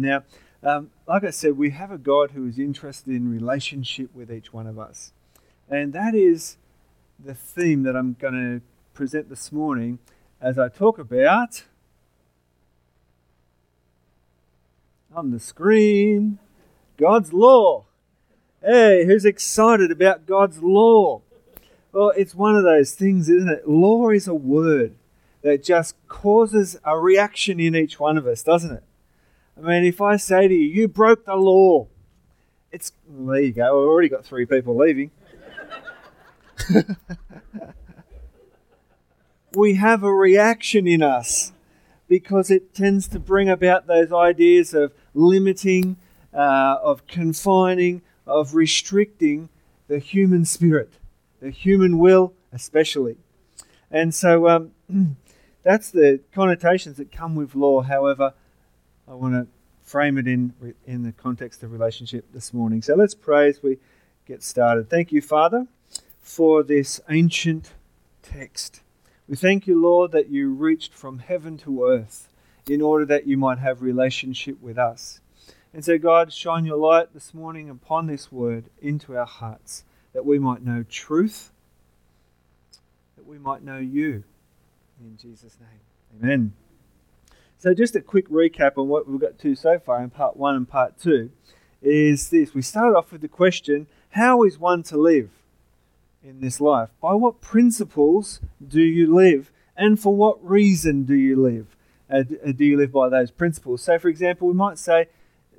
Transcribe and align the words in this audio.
Now, 0.00 0.24
um, 0.62 0.90
like 1.06 1.24
I 1.24 1.30
said, 1.30 1.56
we 1.56 1.70
have 1.70 1.90
a 1.90 1.98
God 1.98 2.32
who 2.32 2.46
is 2.46 2.58
interested 2.58 3.14
in 3.14 3.30
relationship 3.30 4.14
with 4.14 4.30
each 4.30 4.52
one 4.52 4.66
of 4.66 4.78
us. 4.78 5.12
And 5.68 5.92
that 5.92 6.14
is 6.14 6.56
the 7.18 7.34
theme 7.34 7.82
that 7.82 7.96
I'm 7.96 8.16
going 8.18 8.34
to 8.34 8.60
present 8.94 9.28
this 9.28 9.50
morning 9.50 9.98
as 10.40 10.58
I 10.58 10.68
talk 10.68 10.98
about 10.98 11.64
on 15.14 15.30
the 15.30 15.40
screen 15.40 16.38
God's 16.96 17.32
law. 17.32 17.84
Hey, 18.62 19.04
who's 19.06 19.24
excited 19.24 19.90
about 19.90 20.26
God's 20.26 20.62
law? 20.62 21.22
Well, 21.92 22.12
it's 22.16 22.34
one 22.34 22.56
of 22.56 22.62
those 22.62 22.92
things, 22.92 23.28
isn't 23.28 23.48
it? 23.48 23.68
Law 23.68 24.10
is 24.10 24.28
a 24.28 24.34
word 24.34 24.94
that 25.42 25.62
just 25.62 25.96
causes 26.08 26.78
a 26.84 26.98
reaction 26.98 27.58
in 27.58 27.74
each 27.74 27.98
one 27.98 28.16
of 28.16 28.26
us, 28.26 28.42
doesn't 28.42 28.70
it? 28.70 28.84
I 29.62 29.66
mean, 29.68 29.84
if 29.84 30.00
I 30.00 30.16
say 30.16 30.48
to 30.48 30.54
you, 30.54 30.60
you 30.60 30.88
broke 30.88 31.24
the 31.24 31.36
law, 31.36 31.86
it's, 32.72 32.90
well, 33.06 33.34
there 33.34 33.42
you 33.42 33.52
go, 33.52 33.78
we've 33.78 33.88
already 33.88 34.08
got 34.08 34.24
three 34.24 34.44
people 34.44 34.76
leaving. 34.76 35.12
we 39.54 39.74
have 39.74 40.02
a 40.02 40.12
reaction 40.12 40.88
in 40.88 41.00
us 41.02 41.52
because 42.08 42.50
it 42.50 42.74
tends 42.74 43.06
to 43.08 43.20
bring 43.20 43.48
about 43.48 43.86
those 43.86 44.12
ideas 44.12 44.74
of 44.74 44.92
limiting, 45.14 45.96
uh, 46.34 46.78
of 46.82 47.06
confining, 47.06 48.02
of 48.26 48.54
restricting 48.54 49.48
the 49.86 50.00
human 50.00 50.44
spirit, 50.44 50.94
the 51.40 51.50
human 51.50 51.98
will, 51.98 52.32
especially. 52.52 53.16
And 53.92 54.12
so 54.12 54.48
um, 54.48 54.72
that's 55.62 55.90
the 55.90 56.20
connotations 56.34 56.96
that 56.96 57.12
come 57.12 57.36
with 57.36 57.54
law. 57.54 57.82
However, 57.82 58.34
I 59.12 59.14
want 59.14 59.34
to 59.34 59.46
frame 59.82 60.16
it 60.16 60.26
in, 60.26 60.54
in 60.86 61.02
the 61.02 61.12
context 61.12 61.62
of 61.62 61.70
relationship 61.70 62.24
this 62.32 62.54
morning. 62.54 62.80
So 62.80 62.94
let's 62.94 63.14
pray 63.14 63.50
as 63.50 63.62
we 63.62 63.76
get 64.26 64.42
started. 64.42 64.88
Thank 64.88 65.12
you, 65.12 65.20
Father, 65.20 65.66
for 66.18 66.62
this 66.62 66.98
ancient 67.10 67.74
text. 68.22 68.80
We 69.28 69.36
thank 69.36 69.66
you, 69.66 69.78
Lord, 69.78 70.12
that 70.12 70.30
you 70.30 70.54
reached 70.54 70.94
from 70.94 71.18
heaven 71.18 71.58
to 71.58 71.84
earth 71.84 72.30
in 72.66 72.80
order 72.80 73.04
that 73.04 73.26
you 73.26 73.36
might 73.36 73.58
have 73.58 73.82
relationship 73.82 74.58
with 74.62 74.78
us. 74.78 75.20
And 75.74 75.84
so, 75.84 75.98
God, 75.98 76.32
shine 76.32 76.64
your 76.64 76.78
light 76.78 77.12
this 77.12 77.34
morning 77.34 77.68
upon 77.68 78.06
this 78.06 78.32
word 78.32 78.70
into 78.80 79.14
our 79.14 79.26
hearts, 79.26 79.84
that 80.14 80.24
we 80.24 80.38
might 80.38 80.64
know 80.64 80.84
truth, 80.88 81.52
that 83.16 83.26
we 83.26 83.36
might 83.36 83.62
know 83.62 83.76
you. 83.76 84.24
In 84.98 85.18
Jesus' 85.18 85.58
name, 85.60 85.80
amen. 86.18 86.54
So, 87.62 87.72
just 87.74 87.94
a 87.94 88.00
quick 88.00 88.28
recap 88.28 88.76
on 88.76 88.88
what 88.88 89.08
we've 89.08 89.20
got 89.20 89.38
to 89.38 89.54
so 89.54 89.78
far 89.78 90.02
in 90.02 90.10
part 90.10 90.36
one 90.36 90.56
and 90.56 90.68
part 90.68 90.98
two 91.00 91.30
is 91.80 92.28
this. 92.30 92.54
We 92.54 92.60
started 92.60 92.96
off 92.96 93.12
with 93.12 93.20
the 93.20 93.28
question 93.28 93.86
how 94.10 94.42
is 94.42 94.58
one 94.58 94.82
to 94.82 94.96
live 94.96 95.30
in 96.24 96.40
this 96.40 96.60
life? 96.60 96.88
By 97.00 97.14
what 97.14 97.40
principles 97.40 98.40
do 98.66 98.82
you 98.82 99.14
live? 99.14 99.52
And 99.76 99.96
for 99.96 100.12
what 100.12 100.44
reason 100.44 101.04
do 101.04 101.14
you 101.14 101.40
live? 101.40 101.76
Uh, 102.10 102.24
do 102.24 102.64
you 102.64 102.76
live 102.76 102.90
by 102.90 103.08
those 103.08 103.30
principles? 103.30 103.80
So, 103.82 103.96
for 103.96 104.08
example, 104.08 104.48
we 104.48 104.54
might 104.54 104.76
say, 104.76 105.06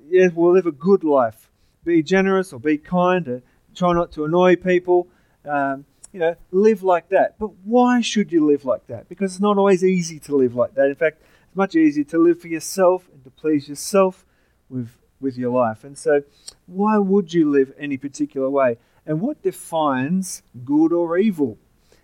yes, 0.09 0.33
we'll 0.35 0.51
live 0.51 0.65
a 0.65 0.73
good 0.73 1.05
life. 1.05 1.49
Be 1.85 2.03
generous 2.03 2.51
or 2.51 2.59
be 2.59 2.77
kind. 2.77 3.25
Uh, 3.29 3.39
try 3.73 3.93
not 3.93 4.11
to 4.11 4.25
annoy 4.25 4.57
people. 4.57 5.07
Um, 5.45 5.85
you 6.11 6.19
know, 6.19 6.35
live 6.51 6.83
like 6.83 7.07
that. 7.09 7.39
But 7.39 7.51
why 7.63 8.01
should 8.01 8.33
you 8.33 8.45
live 8.45 8.65
like 8.65 8.87
that? 8.87 9.07
Because 9.07 9.35
it's 9.35 9.41
not 9.41 9.57
always 9.57 9.85
easy 9.85 10.19
to 10.19 10.35
live 10.35 10.53
like 10.53 10.75
that. 10.75 10.87
In 10.87 10.95
fact, 10.95 11.21
it's 11.53 11.57
much 11.57 11.75
easier 11.75 12.03
to 12.03 12.17
live 12.17 12.41
for 12.41 12.47
yourself 12.47 13.07
and 13.13 13.23
to 13.23 13.29
please 13.29 13.69
yourself 13.69 14.25
with 14.69 14.97
with 15.21 15.37
your 15.37 15.51
life. 15.51 15.83
And 15.83 15.95
so, 15.95 16.23
why 16.65 16.97
would 16.97 17.31
you 17.31 17.47
live 17.47 17.71
any 17.77 17.95
particular 17.95 18.49
way? 18.49 18.79
And 19.05 19.21
what 19.21 19.43
defines 19.43 20.41
good 20.65 20.91
or 20.91 21.15
evil? 21.15 21.59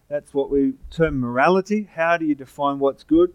That's 0.08 0.36
what 0.36 0.52
we 0.52 0.74
term 0.92 1.20
morality. 1.20 1.90
How 1.96 2.16
do 2.18 2.26
you 2.26 2.36
define 2.36 2.78
what's 2.78 3.04
good? 3.04 3.34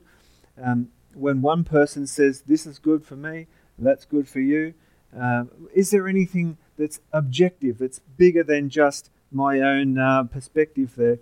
Um, 0.56 0.90
when 1.14 1.42
one 1.42 1.64
person 1.64 2.06
says, 2.06 2.42
This 2.42 2.64
is 2.64 2.78
good 2.78 3.04
for 3.04 3.16
me, 3.16 3.48
that's 3.76 4.04
good 4.04 4.28
for 4.28 4.38
you. 4.38 4.74
Uh, 5.20 5.46
is 5.74 5.90
there 5.90 6.06
anything 6.06 6.58
that's 6.78 7.00
objective, 7.12 7.78
that's 7.78 7.98
bigger 7.98 8.44
than 8.44 8.70
just 8.70 9.10
my 9.32 9.58
own 9.58 9.98
uh, 9.98 10.22
perspective 10.22 10.94
there? 10.94 11.18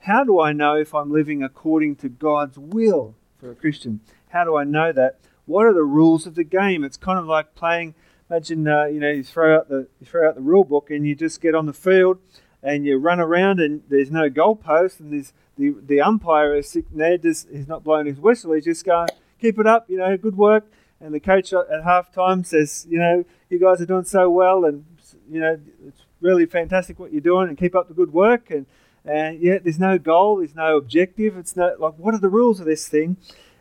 How 0.00 0.24
do 0.24 0.38
I 0.38 0.52
know 0.52 0.76
if 0.76 0.94
I'm 0.94 1.10
living 1.10 1.42
according 1.42 1.96
to 1.96 2.10
God's 2.10 2.58
will 2.58 3.14
for 3.38 3.50
a 3.50 3.54
Christian? 3.54 4.00
How 4.28 4.44
do 4.44 4.56
I 4.56 4.64
know 4.64 4.92
that? 4.92 5.18
What 5.46 5.66
are 5.66 5.74
the 5.74 5.84
rules 5.84 6.26
of 6.26 6.34
the 6.34 6.44
game? 6.44 6.82
It's 6.84 6.96
kind 6.96 7.18
of 7.18 7.26
like 7.26 7.54
playing. 7.54 7.94
Imagine 8.28 8.66
uh, 8.66 8.84
you 8.86 9.00
know 9.00 9.10
you 9.10 9.22
throw 9.22 9.56
out 9.56 9.68
the 9.68 9.88
you 10.00 10.06
throw 10.06 10.28
out 10.28 10.34
the 10.34 10.40
rule 10.40 10.64
book 10.64 10.90
and 10.90 11.06
you 11.06 11.14
just 11.14 11.40
get 11.40 11.54
on 11.54 11.66
the 11.66 11.72
field 11.72 12.18
and 12.62 12.84
you 12.84 12.96
run 12.98 13.20
around 13.20 13.60
and 13.60 13.82
there's 13.88 14.10
no 14.10 14.28
goalpost 14.28 14.98
and 14.98 15.12
there's 15.12 15.32
the 15.56 15.76
the 15.86 16.00
umpire 16.00 16.56
is 16.56 16.68
sitting 16.68 16.98
there 16.98 17.16
just 17.16 17.48
he's 17.50 17.68
not 17.68 17.84
blowing 17.84 18.06
his 18.06 18.18
whistle 18.18 18.52
he's 18.52 18.64
just 18.64 18.84
going 18.84 19.08
keep 19.40 19.60
it 19.60 19.66
up 19.68 19.88
you 19.88 19.96
know 19.96 20.16
good 20.16 20.36
work 20.36 20.66
and 21.00 21.14
the 21.14 21.20
coach 21.20 21.52
at 21.52 21.84
half 21.84 22.12
time 22.12 22.44
says, 22.44 22.86
you 22.88 22.98
know, 22.98 23.24
you 23.50 23.58
guys 23.58 23.80
are 23.80 23.86
doing 23.86 24.04
so 24.04 24.30
well, 24.30 24.64
and 24.64 24.84
you 25.30 25.40
know, 25.40 25.60
it's 25.86 26.02
really 26.20 26.46
fantastic 26.46 26.98
what 26.98 27.12
you're 27.12 27.20
doing, 27.20 27.48
and 27.48 27.58
keep 27.58 27.74
up 27.74 27.88
the 27.88 27.94
good 27.94 28.12
work. 28.12 28.50
And 28.50 28.66
and 29.06 29.40
yet, 29.40 29.64
there's 29.64 29.78
no 29.78 29.98
goal, 29.98 30.38
there's 30.38 30.54
no 30.54 30.76
objective. 30.76 31.36
It's 31.36 31.56
not 31.56 31.80
like 31.80 31.94
what 31.96 32.14
are 32.14 32.20
the 32.20 32.28
rules 32.28 32.60
of 32.60 32.66
this 32.66 32.88
thing, 32.88 33.16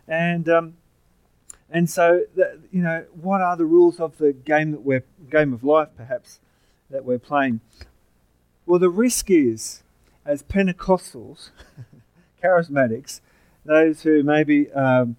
and 0.07 0.50
um, 0.50 0.73
and 1.69 1.89
so 1.89 2.22
that, 2.35 2.59
you 2.72 2.81
know, 2.81 3.06
what 3.19 3.41
are 3.41 3.57
the 3.57 3.66
rules 3.66 4.00
of 4.00 4.17
the 4.17 4.34
game 4.34 4.72
that 4.72 4.81
we're 4.81 5.03
game 5.29 5.53
of 5.53 5.63
life, 5.63 5.89
perhaps 5.97 6.39
that 6.89 7.03
we're 7.03 7.19
playing? 7.19 7.61
Well, 8.66 8.79
the 8.79 8.89
risk 8.89 9.29
is, 9.29 9.84
as 10.25 10.44
Pentecostals, 10.44 11.50
charismatics, 12.44 13.22
those 13.66 14.03
who 14.03 14.23
maybe 14.23 14.72
um, 14.72 15.17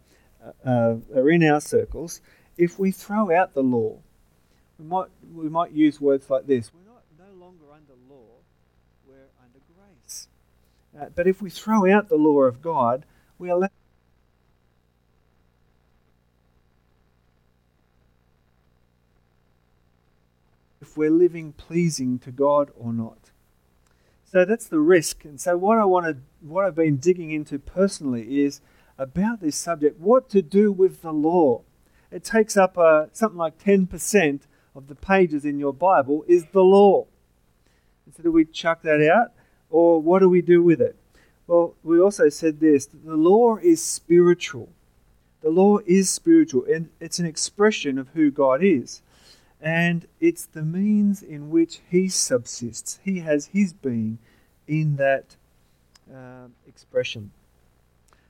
uh, 0.65 0.97
are 1.15 1.31
in 1.31 1.43
our 1.45 1.61
circles, 1.61 2.21
if 2.57 2.79
we 2.79 2.91
throw 2.91 3.35
out 3.35 3.55
the 3.55 3.63
law, 3.63 3.99
we 4.79 4.85
might, 4.87 5.09
we 5.35 5.49
might 5.49 5.73
use 5.73 6.01
words 6.01 6.31
like 6.31 6.47
this 6.47 6.71
We're 6.73 6.93
not, 6.93 7.03
no 7.19 7.45
longer 7.45 7.65
under 7.73 7.95
law, 8.09 8.27
we're 9.07 9.29
under 9.43 9.59
grace. 9.75 10.29
Uh, 10.99 11.07
but 11.15 11.27
if 11.27 11.43
we 11.43 11.51
throw 11.51 11.91
out 11.91 12.09
the 12.09 12.17
law 12.17 12.43
of 12.43 12.63
God, 12.63 13.05
we 13.39 13.51
are 13.51 13.59
left. 13.59 13.73
If 20.81 20.97
we're 20.97 21.11
living 21.11 21.53
pleasing 21.53 22.19
to 22.21 22.31
God 22.31 22.71
or 22.77 22.93
not. 22.93 23.31
So 24.25 24.45
that's 24.45 24.67
the 24.67 24.79
risk. 24.79 25.25
And 25.25 25.41
so 25.41 25.57
what 25.57 25.79
I 25.79 25.85
want 25.85 26.07
to, 26.07 26.17
what 26.41 26.65
I've 26.65 26.75
been 26.75 26.97
digging 26.97 27.31
into 27.31 27.59
personally 27.59 28.43
is 28.43 28.61
about 28.99 29.41
this 29.41 29.57
subject 29.57 30.01
what 30.01 30.31
to 30.31 30.43
do 30.43 30.73
with 30.73 31.03
the 31.03 31.13
law. 31.13 31.63
It 32.11 32.25
takes 32.25 32.57
up 32.57 32.79
uh, 32.79 33.07
something 33.13 33.39
like 33.39 33.59
10% 33.59 34.43
of 34.75 34.87
the 34.87 34.95
pages 34.95 35.45
in 35.45 35.59
your 35.59 35.73
Bible 35.73 36.25
is 36.27 36.47
the 36.53 36.63
law. 36.63 37.07
And 38.05 38.15
so 38.15 38.23
do 38.23 38.33
we 38.33 38.45
chuck 38.45 38.83
that 38.83 39.01
out 39.07 39.33
or 39.77 40.01
what 40.01 40.21
do 40.21 40.29
we 40.31 40.41
do 40.41 40.63
with 40.63 40.81
it? 40.81 40.97
Well, 41.47 41.75
we 41.85 42.01
also 42.01 42.31
said 42.31 42.61
this 42.61 42.87
the 42.87 43.15
law 43.15 43.57
is 43.57 43.85
spiritual. 43.85 44.71
The 45.43 45.51
law 45.51 45.81
is 45.85 46.09
spiritual 46.09 46.65
and 46.65 46.89
it's 46.99 47.19
an 47.19 47.27
expression 47.27 47.99
of 47.99 48.09
who 48.15 48.31
God 48.31 48.65
is. 48.65 49.03
And 49.61 50.07
it's 50.19 50.47
the 50.47 50.63
means 50.63 51.23
in 51.23 51.51
which 51.51 51.81
He 51.91 52.09
subsists. 52.09 53.01
He 53.05 53.21
has 53.21 53.47
His 53.49 53.75
being 53.75 54.19
in 54.67 54.97
that 54.97 55.37
uh, 56.11 56.49
expression. 56.67 57.33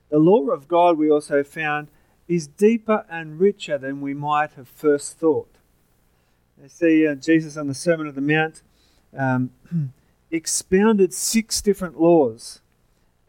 The 0.09 0.19
law 0.19 0.49
of 0.49 0.67
God, 0.67 0.97
we 0.97 1.09
also 1.09 1.43
found, 1.43 1.87
is 2.27 2.47
deeper 2.47 3.05
and 3.09 3.39
richer 3.39 3.77
than 3.77 4.01
we 4.01 4.13
might 4.13 4.51
have 4.53 4.67
first 4.67 5.17
thought. 5.17 5.55
You 6.61 6.67
see, 6.67 7.07
uh, 7.07 7.15
Jesus 7.15 7.55
on 7.55 7.67
the 7.67 7.73
Sermon 7.73 8.07
of 8.07 8.15
the 8.15 8.21
Mount 8.21 8.61
um, 9.17 9.51
expounded 10.31 11.13
six 11.13 11.61
different 11.61 11.99
laws, 11.99 12.61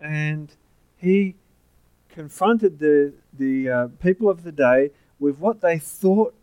and 0.01 0.55
he 0.97 1.37
confronted 2.09 2.79
the, 2.79 3.13
the 3.33 3.69
uh, 3.69 3.89
people 4.01 4.29
of 4.29 4.43
the 4.43 4.53
day 4.53 4.91
with 5.19 5.39
what 5.39 5.61
they 5.61 5.79
thought 5.79 6.35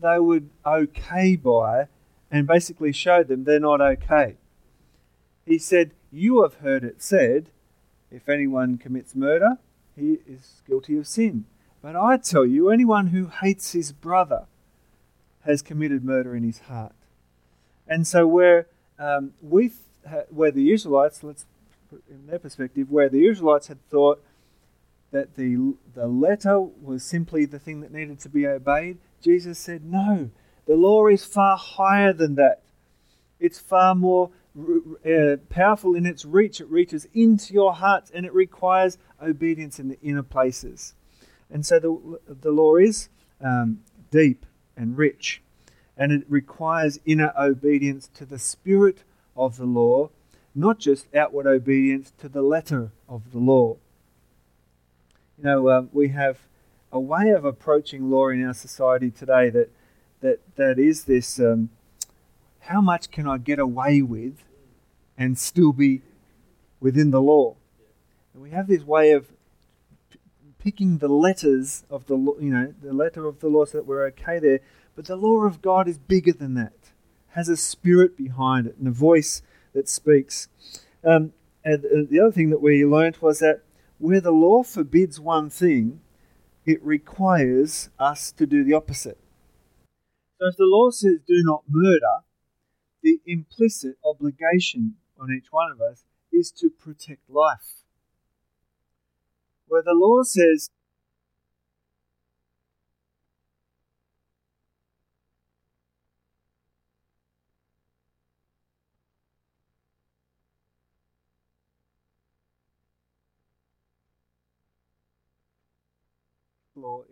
they 0.00 0.18
would 0.18 0.50
okay 0.66 1.36
by, 1.36 1.86
and 2.30 2.46
basically 2.46 2.92
showed 2.92 3.28
them 3.28 3.44
they're 3.44 3.60
not 3.60 3.80
okay. 3.80 4.36
He 5.44 5.58
said, 5.58 5.92
You 6.10 6.42
have 6.42 6.56
heard 6.56 6.84
it 6.84 7.02
said, 7.02 7.50
if 8.10 8.28
anyone 8.28 8.78
commits 8.78 9.14
murder, 9.14 9.58
he 9.96 10.18
is 10.26 10.62
guilty 10.66 10.96
of 10.98 11.06
sin. 11.06 11.46
But 11.82 11.96
I 11.96 12.16
tell 12.16 12.46
you, 12.46 12.70
anyone 12.70 13.08
who 13.08 13.26
hates 13.26 13.72
his 13.72 13.92
brother 13.92 14.44
has 15.44 15.62
committed 15.62 16.04
murder 16.04 16.36
in 16.36 16.44
his 16.44 16.60
heart. 16.60 16.94
And 17.88 18.06
so, 18.06 18.26
where 18.26 18.66
um, 18.98 19.32
we, 19.42 19.72
where 20.30 20.50
the 20.50 20.72
Israelites, 20.72 21.22
let's 21.22 21.46
put 21.90 22.02
in 22.10 22.26
their 22.26 22.38
perspective, 22.38 22.90
where 22.90 23.08
the 23.08 23.26
Israelites 23.26 23.68
had 23.68 23.86
thought 23.88 24.22
that 25.10 25.36
the 25.36 25.74
the 25.94 26.06
letter 26.06 26.60
was 26.60 27.04
simply 27.04 27.44
the 27.44 27.58
thing 27.58 27.80
that 27.80 27.92
needed 27.92 28.18
to 28.20 28.28
be 28.28 28.46
obeyed, 28.46 28.98
Jesus 29.22 29.58
said, 29.58 29.84
No, 29.84 30.30
the 30.66 30.74
law 30.74 31.06
is 31.06 31.24
far 31.24 31.56
higher 31.56 32.12
than 32.12 32.34
that. 32.36 32.62
It's 33.38 33.58
far 33.58 33.94
more 33.94 34.30
uh, 35.04 35.36
powerful 35.48 35.94
in 35.94 36.06
its 36.06 36.24
reach. 36.24 36.60
It 36.60 36.68
reaches 36.68 37.06
into 37.14 37.54
your 37.54 37.74
hearts 37.74 38.10
and 38.12 38.26
it 38.26 38.34
requires 38.34 38.98
obedience 39.20 39.78
in 39.78 39.88
the 39.88 40.00
inner 40.00 40.22
places. 40.22 40.94
And 41.50 41.64
so 41.64 41.78
the, 41.78 42.34
the 42.40 42.50
law 42.50 42.76
is 42.76 43.08
um, 43.40 43.80
deep 44.10 44.46
and 44.76 44.96
rich, 44.96 45.42
and 45.96 46.12
it 46.12 46.24
requires 46.28 46.98
inner 47.04 47.32
obedience 47.38 48.08
to 48.14 48.24
the 48.24 48.38
spirit 48.38 49.02
of 49.36 49.56
the 49.56 49.64
law, 49.64 50.10
not 50.54 50.78
just 50.78 51.14
outward 51.14 51.46
obedience 51.46 52.12
to 52.18 52.28
the 52.28 52.42
letter 52.42 52.90
of 53.08 53.32
the 53.32 53.38
law. 53.38 53.76
You 55.38 55.44
know, 55.44 55.68
uh, 55.68 55.82
we 55.92 56.08
have 56.08 56.38
a 56.92 57.00
way 57.00 57.30
of 57.30 57.44
approaching 57.44 58.10
law 58.10 58.28
in 58.28 58.44
our 58.44 58.54
society 58.54 59.10
today 59.10 59.50
that 59.50 59.70
that 60.20 60.38
that 60.56 60.78
is 60.78 61.04
this 61.04 61.40
um, 61.40 61.70
how 62.60 62.80
much 62.80 63.10
can 63.10 63.26
I 63.26 63.38
get 63.38 63.58
away 63.58 64.02
with 64.02 64.44
and 65.18 65.36
still 65.38 65.72
be 65.72 66.02
within 66.80 67.10
the 67.10 67.20
law? 67.20 67.56
And 68.34 68.42
we 68.42 68.50
have 68.50 68.68
this 68.68 68.82
way 68.82 69.12
of 69.12 69.32
picking 70.58 70.98
the 70.98 71.08
letters 71.08 71.82
of 71.90 72.06
the 72.06 72.16
you 72.16 72.50
know 72.52 72.72
the 72.80 72.92
letter 72.92 73.26
of 73.26 73.40
the 73.40 73.48
law 73.48 73.64
so 73.64 73.78
that 73.78 73.86
we're 73.86 74.06
okay 74.06 74.38
there. 74.38 74.60
But 74.94 75.06
the 75.06 75.16
law 75.16 75.44
of 75.44 75.62
God 75.62 75.88
is 75.88 75.98
bigger 75.98 76.32
than 76.32 76.54
that. 76.54 76.91
Has 77.32 77.48
a 77.48 77.56
spirit 77.56 78.16
behind 78.16 78.66
it 78.66 78.76
and 78.78 78.88
a 78.88 78.92
voice 78.92 79.42
that 79.74 79.88
speaks. 79.88 80.48
Um, 81.04 81.32
and 81.64 81.84
uh, 81.84 82.06
the 82.08 82.20
other 82.20 82.32
thing 82.32 82.50
that 82.50 82.60
we 82.60 82.84
learnt 82.84 83.22
was 83.22 83.38
that 83.38 83.62
where 83.98 84.20
the 84.20 84.32
law 84.32 84.62
forbids 84.62 85.20
one 85.20 85.48
thing, 85.48 86.00
it 86.66 86.82
requires 86.82 87.90
us 87.98 88.32
to 88.32 88.46
do 88.46 88.64
the 88.64 88.74
opposite. 88.74 89.18
So 90.38 90.48
if 90.48 90.56
the 90.56 90.64
law 90.64 90.90
says 90.90 91.20
do 91.26 91.42
not 91.44 91.62
murder, 91.68 92.24
the 93.02 93.20
implicit 93.26 93.96
obligation 94.04 94.94
on 95.18 95.32
each 95.32 95.46
one 95.50 95.70
of 95.70 95.80
us 95.80 96.04
is 96.32 96.50
to 96.52 96.68
protect 96.68 97.28
life. 97.28 97.84
Where 99.66 99.82
the 99.82 99.94
law 99.94 100.22
says 100.22 100.70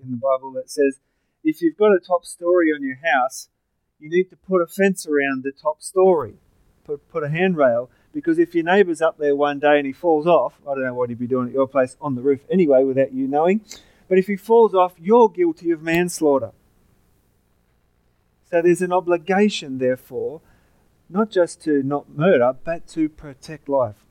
in 0.02 0.10
the 0.10 0.16
Bible 0.16 0.52
that 0.52 0.70
says 0.70 0.98
if 1.42 1.62
you've 1.62 1.76
got 1.76 1.92
a 1.92 2.00
top 2.00 2.24
story 2.24 2.68
on 2.74 2.82
your 2.82 2.98
house, 3.04 3.48
you 3.98 4.10
need 4.10 4.30
to 4.30 4.36
put 4.36 4.62
a 4.62 4.66
fence 4.66 5.06
around 5.06 5.42
the 5.42 5.52
top 5.52 5.82
story, 5.82 6.34
put, 6.84 7.08
put 7.10 7.24
a 7.24 7.28
handrail, 7.28 7.90
because 8.12 8.38
if 8.38 8.54
your 8.54 8.64
neighbour's 8.64 9.00
up 9.00 9.18
there 9.18 9.36
one 9.36 9.58
day 9.58 9.78
and 9.78 9.86
he 9.86 9.92
falls 9.92 10.26
off, 10.26 10.54
I 10.62 10.74
don't 10.74 10.84
know 10.84 10.94
what 10.94 11.10
he'd 11.10 11.18
be 11.18 11.26
doing 11.26 11.48
at 11.48 11.54
your 11.54 11.68
place 11.68 11.96
on 12.00 12.14
the 12.14 12.22
roof 12.22 12.40
anyway 12.50 12.84
without 12.84 13.12
you 13.12 13.28
knowing, 13.28 13.60
but 14.08 14.18
if 14.18 14.26
he 14.26 14.36
falls 14.36 14.74
off, 14.74 14.94
you're 14.98 15.28
guilty 15.28 15.70
of 15.70 15.82
manslaughter. 15.82 16.52
So 18.50 18.60
there's 18.62 18.82
an 18.82 18.92
obligation, 18.92 19.78
therefore, 19.78 20.40
not 21.08 21.30
just 21.30 21.62
to 21.62 21.82
not 21.82 22.08
murder, 22.08 22.54
but 22.64 22.88
to 22.88 23.08
protect 23.08 23.68
life. 23.68 24.04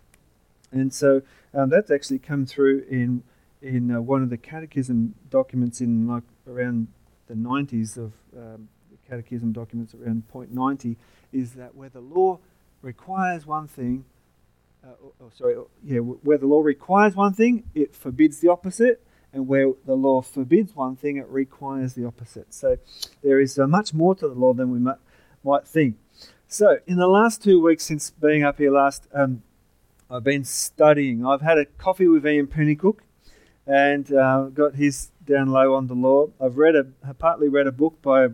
And 0.72 0.94
so 0.94 1.22
um, 1.54 1.70
that's 1.70 1.92
actually 1.92 2.20
come 2.20 2.46
through 2.46 2.86
in 2.90 3.24
in 3.62 3.92
uh, 3.92 4.02
one 4.02 4.24
of 4.24 4.30
the 4.30 4.38
catechism 4.38 5.16
documents 5.30 5.82
in 5.82 6.08
like 6.08 6.24
around 6.48 6.88
the 7.28 7.34
90s 7.34 7.98
of 7.98 8.14
um, 8.36 8.70
catechism 9.08 9.52
documents 9.52 9.94
around 9.94 10.28
point 10.30 10.52
90 10.52 10.98
is 11.32 11.54
that 11.54 11.76
where 11.76 11.90
the 11.90 12.00
law 12.00 12.40
requires 12.82 13.46
one 13.46 13.68
thing, 13.68 14.06
uh, 14.84 14.92
oh, 15.04 15.14
oh 15.22 15.32
sorry, 15.36 15.56
oh, 15.56 15.68
yeah, 15.84 16.00
where 16.00 16.38
the 16.38 16.48
law 16.48 16.62
requires 16.62 17.16
one 17.16 17.34
thing, 17.34 17.64
it 17.76 17.94
forbids 17.94 18.40
the 18.40 18.48
opposite, 18.48 19.04
and 19.34 19.48
where 19.48 19.74
the 19.86 19.96
law 19.96 20.22
forbids 20.22 20.76
one 20.76 20.96
thing, 20.96 21.18
it 21.18 21.28
requires 21.28 21.94
the 21.94 22.06
opposite. 22.06 22.54
So 22.54 22.78
there 23.22 23.40
is 23.40 23.60
uh, 23.60 23.68
much 23.68 23.94
more 23.94 24.16
to 24.16 24.28
the 24.28 24.34
law 24.34 24.54
than 24.54 24.72
we 24.72 24.80
might, 24.80 24.98
might 25.44 25.68
think. 25.68 25.98
So 26.48 26.80
in 26.88 26.98
the 26.98 27.08
last 27.08 27.44
two 27.44 27.62
weeks 27.62 27.86
since 27.86 28.10
being 28.10 28.44
up 28.44 28.58
here 28.58 28.72
last, 28.72 29.08
um, 29.14 29.44
I've 30.10 30.24
been 30.24 30.44
studying. 30.44 31.24
I've 31.24 31.42
had 31.42 31.60
a 31.60 31.66
coffee 31.66 32.08
with 32.08 32.26
Ian 32.26 32.48
Pennycook 32.48 33.02
and 33.70 34.12
uh, 34.12 34.46
got 34.52 34.74
his 34.74 35.12
down 35.24 35.50
low 35.50 35.76
on 35.76 35.86
the 35.86 35.94
law. 35.94 36.28
I've 36.42 36.58
read 36.58 36.76
a 36.76 36.88
partly 37.14 37.48
read 37.48 37.68
a 37.68 37.72
book 37.72 38.02
by 38.02 38.26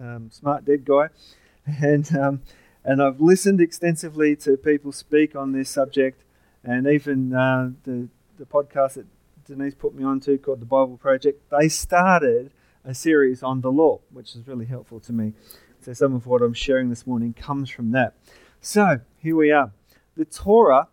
um, 0.00 0.30
smart 0.32 0.64
dead 0.64 0.86
guy, 0.86 1.08
and 1.66 2.16
um, 2.16 2.42
and 2.82 3.02
I've 3.02 3.20
listened 3.20 3.60
extensively 3.60 4.34
to 4.36 4.56
people 4.56 4.90
speak 4.90 5.36
on 5.36 5.52
this 5.52 5.68
subject, 5.68 6.24
and 6.64 6.86
even 6.86 7.34
uh, 7.34 7.70
the 7.84 8.08
the 8.38 8.46
podcast 8.46 8.94
that 8.94 9.06
Denise 9.44 9.74
put 9.74 9.94
me 9.94 10.04
onto 10.04 10.38
called 10.38 10.60
the 10.60 10.66
Bible 10.66 10.96
Project. 10.96 11.42
They 11.50 11.68
started 11.68 12.50
a 12.82 12.94
series 12.94 13.42
on 13.42 13.60
the 13.60 13.70
law, 13.70 14.00
which 14.10 14.34
is 14.34 14.48
really 14.48 14.66
helpful 14.66 15.00
to 15.00 15.12
me. 15.12 15.34
So 15.82 15.92
some 15.92 16.14
of 16.14 16.26
what 16.26 16.40
I'm 16.40 16.54
sharing 16.54 16.88
this 16.88 17.06
morning 17.06 17.34
comes 17.34 17.68
from 17.68 17.90
that. 17.90 18.14
So 18.62 19.00
here 19.18 19.36
we 19.36 19.52
are. 19.52 19.72
The 20.16 20.24
Torah 20.24 20.88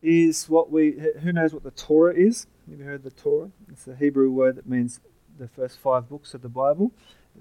is 0.00 0.48
what 0.48 0.70
we. 0.70 0.96
Who 1.22 1.32
knows 1.32 1.52
what 1.52 1.64
the 1.64 1.72
Torah 1.72 2.14
is? 2.14 2.46
Have 2.68 2.80
you 2.80 2.84
heard 2.84 3.04
the 3.04 3.10
Torah? 3.10 3.50
It's 3.70 3.86
a 3.86 3.94
Hebrew 3.94 4.28
word 4.28 4.56
that 4.56 4.68
means 4.68 4.98
the 5.38 5.46
first 5.46 5.78
five 5.78 6.08
books 6.08 6.34
of 6.34 6.42
the 6.42 6.48
Bible. 6.48 6.90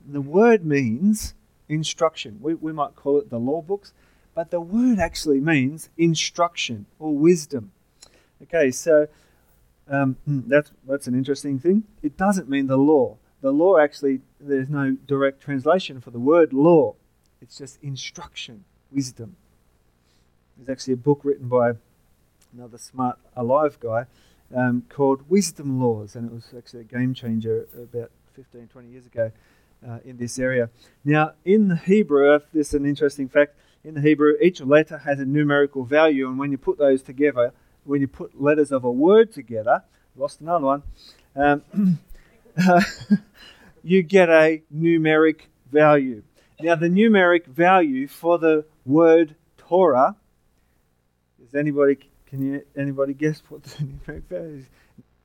The 0.07 0.21
word 0.21 0.63
means 0.63 1.33
instruction. 1.67 2.37
We, 2.41 2.53
we 2.53 2.71
might 2.71 2.95
call 2.95 3.17
it 3.17 3.31
the 3.31 3.39
law 3.39 3.63
books, 3.63 3.91
but 4.35 4.51
the 4.51 4.61
word 4.61 4.99
actually 4.99 5.39
means 5.39 5.89
instruction 5.97 6.85
or 6.99 7.17
wisdom. 7.17 7.71
Okay, 8.43 8.69
so 8.69 9.07
um, 9.89 10.17
hmm, 10.25 10.41
that's, 10.45 10.71
that's 10.87 11.07
an 11.07 11.15
interesting 11.15 11.57
thing. 11.57 11.85
It 12.03 12.17
doesn't 12.17 12.47
mean 12.47 12.67
the 12.67 12.77
law. 12.77 13.17
The 13.41 13.51
law 13.51 13.79
actually, 13.79 14.21
there's 14.39 14.69
no 14.69 14.91
direct 14.91 15.41
translation 15.41 16.01
for 16.01 16.11
the 16.11 16.19
word 16.19 16.53
law, 16.53 16.93
it's 17.41 17.57
just 17.57 17.81
instruction, 17.81 18.63
wisdom. 18.91 19.37
There's 20.55 20.69
actually 20.69 20.93
a 20.93 20.97
book 20.97 21.21
written 21.23 21.47
by 21.47 21.73
another 22.53 22.77
smart, 22.77 23.17
alive 23.35 23.79
guy 23.79 24.05
um, 24.53 24.83
called 24.89 25.29
Wisdom 25.29 25.79
Laws, 25.79 26.15
and 26.15 26.29
it 26.29 26.33
was 26.33 26.53
actually 26.57 26.81
a 26.81 26.83
game 26.83 27.13
changer 27.13 27.67
about 27.75 28.11
15, 28.33 28.67
20 28.67 28.89
years 28.89 29.05
ago 29.05 29.31
uh, 29.87 29.99
in 30.03 30.17
this 30.17 30.37
area. 30.39 30.69
Now, 31.03 31.33
in 31.43 31.67
the 31.67 31.75
Hebrew, 31.75 32.39
this 32.53 32.69
is 32.69 32.73
an 32.73 32.85
interesting 32.85 33.29
fact. 33.29 33.55
In 33.83 33.93
the 33.93 34.01
Hebrew, 34.01 34.33
each 34.41 34.61
letter 34.61 34.97
has 34.99 35.19
a 35.19 35.25
numerical 35.25 35.85
value, 35.85 36.27
and 36.27 36.39
when 36.39 36.51
you 36.51 36.57
put 36.57 36.77
those 36.77 37.01
together, 37.01 37.53
when 37.83 38.01
you 38.01 38.07
put 38.07 38.41
letters 38.41 38.71
of 38.71 38.83
a 38.83 38.91
word 38.91 39.31
together, 39.31 39.83
lost 40.15 40.41
another 40.41 40.65
one, 40.65 40.83
um, 41.35 41.99
you 43.83 44.01
get 44.01 44.29
a 44.29 44.63
numeric 44.75 45.41
value. 45.71 46.23
Now, 46.59 46.75
the 46.75 46.87
numeric 46.87 47.45
value 47.45 48.07
for 48.07 48.39
the 48.39 48.65
word 48.85 49.35
Torah, 49.57 50.15
does 51.39 51.53
anybody 51.53 52.09
can 52.27 52.45
you 52.45 52.65
anybody 52.77 53.13
guess 53.13 53.41
what 53.49 53.63
the 53.63 53.83
numeric 53.83 54.23
value 54.23 54.57
is? 54.57 54.65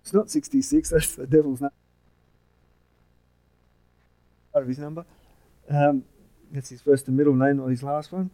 It's 0.02 0.12
not 0.12 0.30
66, 0.30 0.90
that's 0.90 1.14
the 1.14 1.26
devil's 1.26 1.60
number 1.60 1.74
part 4.52 4.62
of 4.62 4.68
his 4.68 4.78
number. 4.78 5.04
Um, 5.68 6.04
that's 6.52 6.68
his 6.68 6.80
first 6.80 7.06
and 7.08 7.16
middle 7.16 7.34
name, 7.34 7.58
not 7.58 7.68
his 7.68 7.82
last 7.82 8.12
one. 8.12 8.30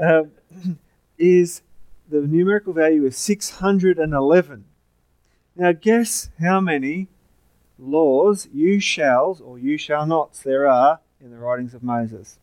Um, 0.00 0.32
is 1.18 1.62
the 2.08 2.20
numerical 2.22 2.72
value 2.72 3.04
is 3.06 3.16
611. 3.16 4.64
Now, 5.56 5.72
guess 5.72 6.30
how 6.40 6.60
many 6.60 7.08
laws, 7.78 8.48
you 8.52 8.80
shalls 8.80 9.40
or 9.40 9.58
you 9.58 9.76
shall 9.76 10.06
nots, 10.06 10.42
there 10.42 10.68
are 10.68 11.00
in 11.20 11.30
the 11.30 11.38
writings 11.38 11.74
of 11.74 11.82
Moses? 11.82 12.38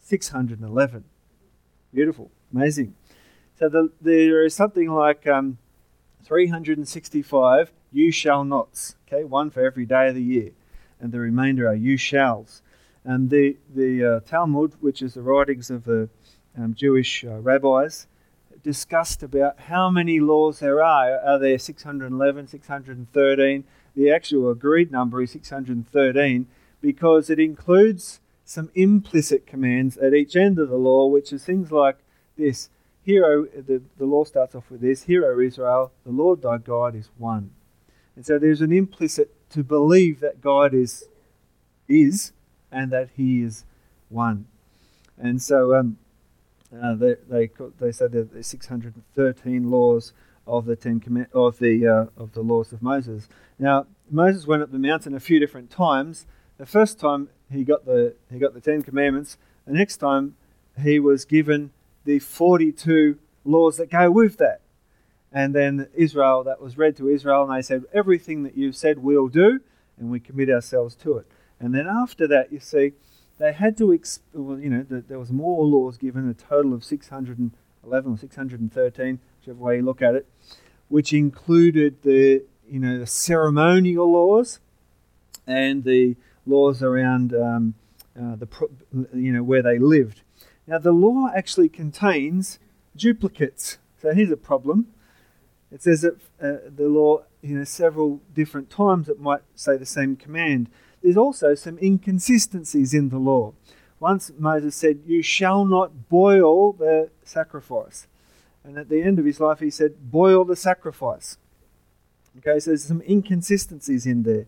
611. 0.00 1.04
Beautiful, 1.92 2.30
amazing. 2.52 2.94
So 3.58 3.68
the, 3.68 3.90
there 4.00 4.44
is 4.44 4.54
something 4.54 4.90
like 4.90 5.26
um, 5.26 5.58
365 6.24 7.72
you 7.92 8.10
shall 8.10 8.44
nots, 8.44 8.96
okay, 9.06 9.24
one 9.24 9.50
for 9.50 9.64
every 9.64 9.86
day 9.86 10.08
of 10.08 10.14
the 10.14 10.22
year 10.22 10.50
and 11.00 11.12
the 11.12 11.20
remainder 11.20 11.68
are 11.68 11.74
you 11.74 11.96
shalls. 11.96 12.62
And 13.04 13.30
the, 13.30 13.56
the 13.74 14.04
uh, 14.04 14.20
Talmud, 14.20 14.74
which 14.80 15.02
is 15.02 15.14
the 15.14 15.22
writings 15.22 15.70
of 15.70 15.84
the 15.84 16.08
um, 16.58 16.74
Jewish 16.74 17.24
uh, 17.24 17.38
rabbis, 17.38 18.06
discussed 18.62 19.22
about 19.22 19.60
how 19.60 19.90
many 19.90 20.18
laws 20.18 20.58
there 20.58 20.82
are. 20.82 21.18
Are 21.20 21.38
there 21.38 21.58
611, 21.58 22.48
613? 22.48 23.64
The 23.94 24.10
actual 24.10 24.50
agreed 24.50 24.90
number 24.90 25.22
is 25.22 25.30
613 25.30 26.46
because 26.80 27.30
it 27.30 27.38
includes 27.38 28.20
some 28.44 28.70
implicit 28.74 29.46
commands 29.46 29.96
at 29.96 30.14
each 30.14 30.34
end 30.34 30.58
of 30.58 30.68
the 30.68 30.76
law, 30.76 31.06
which 31.06 31.32
is 31.32 31.44
things 31.44 31.70
like 31.70 31.98
this. 32.36 32.68
Hero, 33.06 33.44
the, 33.44 33.80
the 33.98 34.04
law 34.04 34.24
starts 34.24 34.56
off 34.56 34.68
with 34.68 34.80
this 34.80 35.04
Hear, 35.04 35.24
O 35.24 35.38
Israel, 35.38 35.92
the 36.04 36.10
Lord 36.10 36.42
thy 36.42 36.58
God 36.58 36.96
is 36.96 37.08
one. 37.16 37.52
And 38.16 38.26
so 38.26 38.36
there's 38.36 38.60
an 38.60 38.72
implicit 38.72 39.30
to 39.50 39.62
believe 39.62 40.18
that 40.20 40.40
God 40.40 40.74
is 40.74 41.04
is 41.88 42.32
and 42.72 42.90
that 42.90 43.10
He 43.16 43.42
is 43.42 43.64
one. 44.08 44.46
And 45.16 45.40
so 45.40 45.76
um, 45.76 45.98
uh, 46.76 46.96
they, 46.96 47.14
they, 47.28 47.50
they 47.78 47.92
said 47.92 48.10
that 48.10 48.32
there's 48.32 48.48
613 48.48 49.70
laws 49.70 50.12
of 50.44 50.64
the 50.64 50.74
Ten 50.74 50.98
Command- 50.98 51.28
of 51.32 51.60
the 51.60 51.86
uh, 51.86 52.06
of 52.20 52.32
the 52.32 52.42
laws 52.42 52.72
of 52.72 52.82
Moses. 52.82 53.28
Now 53.56 53.86
Moses 54.10 54.48
went 54.48 54.62
up 54.64 54.72
the 54.72 54.80
mountain 54.80 55.14
a 55.14 55.20
few 55.20 55.38
different 55.38 55.70
times. 55.70 56.26
The 56.58 56.66
first 56.66 56.98
time 56.98 57.28
he 57.52 57.62
got 57.62 57.84
the 57.86 58.16
he 58.32 58.40
got 58.40 58.52
the 58.52 58.60
Ten 58.60 58.82
Commandments. 58.82 59.38
The 59.64 59.74
next 59.74 59.98
time 59.98 60.34
he 60.82 60.98
was 60.98 61.24
given 61.24 61.70
the 62.06 62.20
42 62.20 63.18
laws 63.44 63.76
that 63.76 63.90
go 63.90 64.10
with 64.10 64.38
that. 64.38 64.62
And 65.32 65.54
then 65.54 65.88
Israel, 65.94 66.44
that 66.44 66.62
was 66.62 66.78
read 66.78 66.96
to 66.96 67.08
Israel, 67.10 67.42
and 67.42 67.54
they 67.54 67.62
said, 67.62 67.84
Everything 67.92 68.44
that 68.44 68.56
you've 68.56 68.76
said 68.76 69.00
we'll 69.00 69.28
do, 69.28 69.60
and 69.98 70.10
we 70.10 70.20
commit 70.20 70.48
ourselves 70.48 70.94
to 70.96 71.18
it. 71.18 71.26
And 71.60 71.74
then 71.74 71.86
after 71.86 72.26
that, 72.28 72.52
you 72.52 72.60
see, 72.60 72.92
they 73.38 73.52
had 73.52 73.76
to, 73.78 73.88
exp- 73.88 74.20
well, 74.32 74.58
you 74.58 74.70
know, 74.70 74.86
the, 74.88 75.02
there 75.02 75.18
was 75.18 75.30
more 75.30 75.64
laws 75.64 75.98
given, 75.98 76.28
a 76.28 76.34
total 76.34 76.72
of 76.72 76.84
611 76.84 78.12
or 78.12 78.16
613, 78.16 79.18
whichever 79.40 79.58
way 79.58 79.76
you 79.76 79.82
look 79.82 80.00
at 80.00 80.14
it, 80.14 80.26
which 80.88 81.12
included 81.12 82.02
the, 82.02 82.44
you 82.70 82.78
know, 82.78 82.98
the 82.98 83.06
ceremonial 83.06 84.10
laws 84.10 84.60
and 85.46 85.84
the 85.84 86.16
laws 86.46 86.82
around, 86.82 87.34
um, 87.34 87.74
uh, 88.18 88.36
the, 88.36 88.48
you 89.12 89.32
know, 89.32 89.42
where 89.42 89.62
they 89.62 89.78
lived. 89.78 90.22
Now, 90.66 90.78
the 90.78 90.92
law 90.92 91.28
actually 91.34 91.68
contains 91.68 92.58
duplicates. 92.96 93.78
So 94.00 94.12
here's 94.12 94.30
a 94.30 94.36
problem. 94.36 94.88
It 95.70 95.82
says 95.82 96.02
that 96.02 96.14
uh, 96.40 96.70
the 96.74 96.88
law, 96.88 97.24
you 97.42 97.58
know, 97.58 97.64
several 97.64 98.20
different 98.34 98.70
times 98.70 99.08
it 99.08 99.20
might 99.20 99.42
say 99.54 99.76
the 99.76 99.86
same 99.86 100.16
command. 100.16 100.68
There's 101.02 101.16
also 101.16 101.54
some 101.54 101.78
inconsistencies 101.78 102.94
in 102.94 103.10
the 103.10 103.18
law. 103.18 103.54
Once 104.00 104.30
Moses 104.38 104.74
said, 104.74 105.00
You 105.06 105.22
shall 105.22 105.64
not 105.64 106.08
boil 106.08 106.72
the 106.72 107.10
sacrifice. 107.24 108.06
And 108.64 108.78
at 108.78 108.88
the 108.88 109.02
end 109.02 109.18
of 109.18 109.24
his 109.24 109.40
life, 109.40 109.60
he 109.60 109.70
said, 109.70 110.10
Boil 110.10 110.44
the 110.44 110.56
sacrifice. 110.56 111.38
Okay, 112.38 112.60
so 112.60 112.70
there's 112.70 112.84
some 112.84 113.02
inconsistencies 113.08 114.06
in 114.06 114.24
there. 114.24 114.46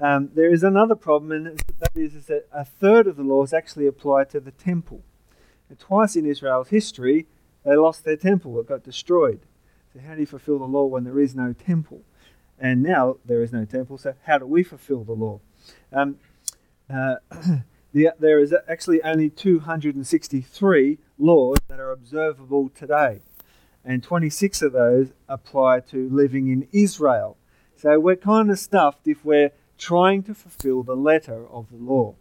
Um, 0.00 0.30
there 0.34 0.52
is 0.52 0.62
another 0.62 0.94
problem, 0.94 1.32
and 1.32 1.60
that 1.80 1.90
is, 1.94 2.14
is 2.14 2.26
that 2.26 2.46
a 2.52 2.64
third 2.64 3.06
of 3.06 3.16
the 3.16 3.24
laws 3.24 3.52
actually 3.52 3.86
apply 3.86 4.24
to 4.24 4.40
the 4.40 4.52
temple. 4.52 5.02
And 5.68 5.78
twice 5.78 6.16
in 6.16 6.26
Israel's 6.26 6.68
history, 6.68 7.26
they 7.64 7.76
lost 7.76 8.04
their 8.04 8.16
temple, 8.16 8.58
it 8.60 8.66
got 8.66 8.82
destroyed. 8.82 9.40
So, 9.92 10.00
how 10.00 10.14
do 10.14 10.20
you 10.20 10.26
fulfill 10.26 10.58
the 10.58 10.64
law 10.64 10.84
when 10.84 11.04
there 11.04 11.18
is 11.18 11.34
no 11.34 11.52
temple? 11.52 12.02
And 12.58 12.82
now 12.82 13.16
there 13.24 13.42
is 13.42 13.52
no 13.52 13.64
temple, 13.64 13.98
so 13.98 14.14
how 14.24 14.38
do 14.38 14.46
we 14.46 14.62
fulfill 14.62 15.04
the 15.04 15.12
law? 15.12 15.40
Um, 15.92 16.16
uh, 16.92 17.16
the, 17.92 18.10
there 18.18 18.40
is 18.40 18.54
actually 18.68 19.02
only 19.02 19.30
263 19.30 20.98
laws 21.18 21.58
that 21.68 21.78
are 21.78 21.92
observable 21.92 22.68
today, 22.70 23.20
and 23.84 24.02
26 24.02 24.62
of 24.62 24.72
those 24.72 25.12
apply 25.28 25.80
to 25.80 26.08
living 26.10 26.48
in 26.48 26.66
Israel. 26.72 27.36
So 27.76 28.00
we're 28.00 28.16
kind 28.16 28.50
of 28.50 28.58
stuffed 28.58 29.06
if 29.06 29.24
we're 29.24 29.52
trying 29.78 30.24
to 30.24 30.34
fulfill 30.34 30.82
the 30.82 30.96
letter 30.96 31.46
of 31.48 31.70
the 31.70 31.76
law. 31.76 32.16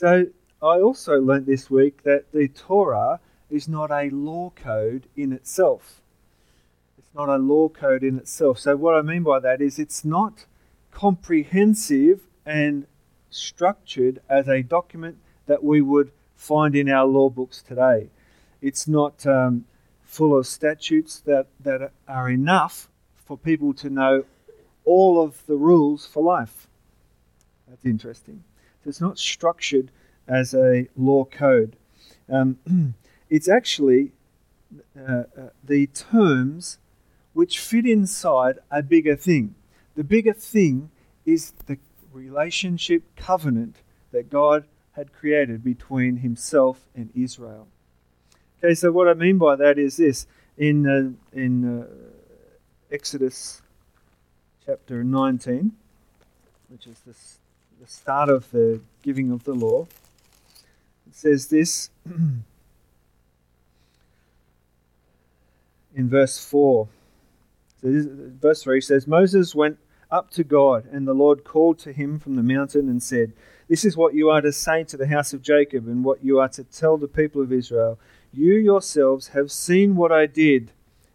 So 0.00 0.28
I 0.62 0.80
also 0.80 1.20
learnt 1.20 1.44
this 1.44 1.68
week 1.68 2.04
that 2.04 2.32
the 2.32 2.48
Torah 2.48 3.20
is 3.50 3.68
not 3.68 3.90
a 3.90 4.08
law 4.08 4.50
code 4.56 5.06
in 5.14 5.30
itself. 5.30 6.00
It's 6.96 7.14
not 7.14 7.28
a 7.28 7.36
law 7.36 7.68
code 7.68 8.02
in 8.02 8.16
itself. 8.16 8.60
So 8.60 8.76
what 8.76 8.94
I 8.94 9.02
mean 9.02 9.24
by 9.24 9.40
that 9.40 9.60
is 9.60 9.78
it's 9.78 10.02
not 10.02 10.46
comprehensive 10.90 12.22
and 12.46 12.86
structured 13.28 14.22
as 14.26 14.48
a 14.48 14.62
document 14.62 15.18
that 15.44 15.62
we 15.62 15.82
would 15.82 16.12
find 16.34 16.74
in 16.74 16.88
our 16.88 17.04
law 17.04 17.28
books 17.28 17.60
today. 17.60 18.08
It's 18.62 18.88
not 18.88 19.26
um, 19.26 19.66
full 20.02 20.34
of 20.34 20.46
statutes 20.46 21.20
that, 21.26 21.48
that 21.62 21.92
are 22.08 22.30
enough 22.30 22.88
for 23.26 23.36
people 23.36 23.74
to 23.74 23.90
know 23.90 24.24
all 24.86 25.22
of 25.22 25.44
the 25.44 25.56
rules 25.56 26.06
for 26.06 26.22
life. 26.22 26.68
That's 27.68 27.84
interesting. 27.84 28.44
So 28.82 28.88
it's 28.88 29.00
not 29.00 29.18
structured 29.18 29.90
as 30.26 30.54
a 30.54 30.88
law 30.96 31.24
code. 31.24 31.76
Um, 32.28 32.58
it's 33.30 33.48
actually 33.48 34.12
uh, 34.98 35.12
uh, 35.12 35.24
the 35.64 35.86
terms 35.88 36.78
which 37.32 37.58
fit 37.58 37.86
inside 37.86 38.58
a 38.70 38.82
bigger 38.82 39.16
thing. 39.16 39.54
The 39.96 40.04
bigger 40.04 40.32
thing 40.32 40.90
is 41.26 41.52
the 41.66 41.78
relationship 42.12 43.02
covenant 43.16 43.76
that 44.12 44.30
God 44.30 44.64
had 44.92 45.12
created 45.12 45.62
between 45.62 46.18
himself 46.18 46.86
and 46.94 47.10
Israel. 47.14 47.68
Okay, 48.62 48.74
so 48.74 48.92
what 48.92 49.08
I 49.08 49.14
mean 49.14 49.38
by 49.38 49.56
that 49.56 49.78
is 49.78 49.96
this 49.96 50.26
in 50.56 50.86
uh, 50.86 51.36
in 51.36 51.80
uh, 51.80 51.86
Exodus 52.92 53.62
chapter 54.66 55.02
19, 55.02 55.72
which 56.68 56.86
is 56.86 57.00
this 57.06 57.39
the 57.80 57.86
start 57.86 58.28
of 58.28 58.50
the 58.50 58.80
giving 59.02 59.32
of 59.32 59.44
the 59.44 59.54
law, 59.54 59.86
it 61.06 61.14
says 61.14 61.46
this 61.46 61.88
in 65.94 66.08
verse 66.08 66.38
4. 66.44 66.88
So 67.80 67.90
this, 67.90 68.06
verse 68.06 68.62
3 68.62 68.82
says, 68.82 69.06
Moses 69.06 69.54
went 69.54 69.78
up 70.10 70.30
to 70.32 70.44
God, 70.44 70.84
and 70.92 71.08
the 71.08 71.14
Lord 71.14 71.42
called 71.42 71.78
to 71.80 71.92
him 71.92 72.18
from 72.18 72.36
the 72.36 72.42
mountain 72.42 72.88
and 72.90 73.02
said, 73.02 73.32
This 73.68 73.86
is 73.86 73.96
what 73.96 74.12
you 74.12 74.28
are 74.28 74.42
to 74.42 74.52
say 74.52 74.84
to 74.84 74.98
the 74.98 75.08
house 75.08 75.32
of 75.32 75.40
Jacob, 75.40 75.86
and 75.86 76.04
what 76.04 76.22
you 76.22 76.38
are 76.38 76.48
to 76.50 76.64
tell 76.64 76.98
the 76.98 77.08
people 77.08 77.40
of 77.40 77.50
Israel. 77.50 77.98
You 78.30 78.54
yourselves 78.54 79.28
have 79.28 79.50
seen 79.50 79.96
what 79.96 80.12
I 80.12 80.26
did 80.26 80.72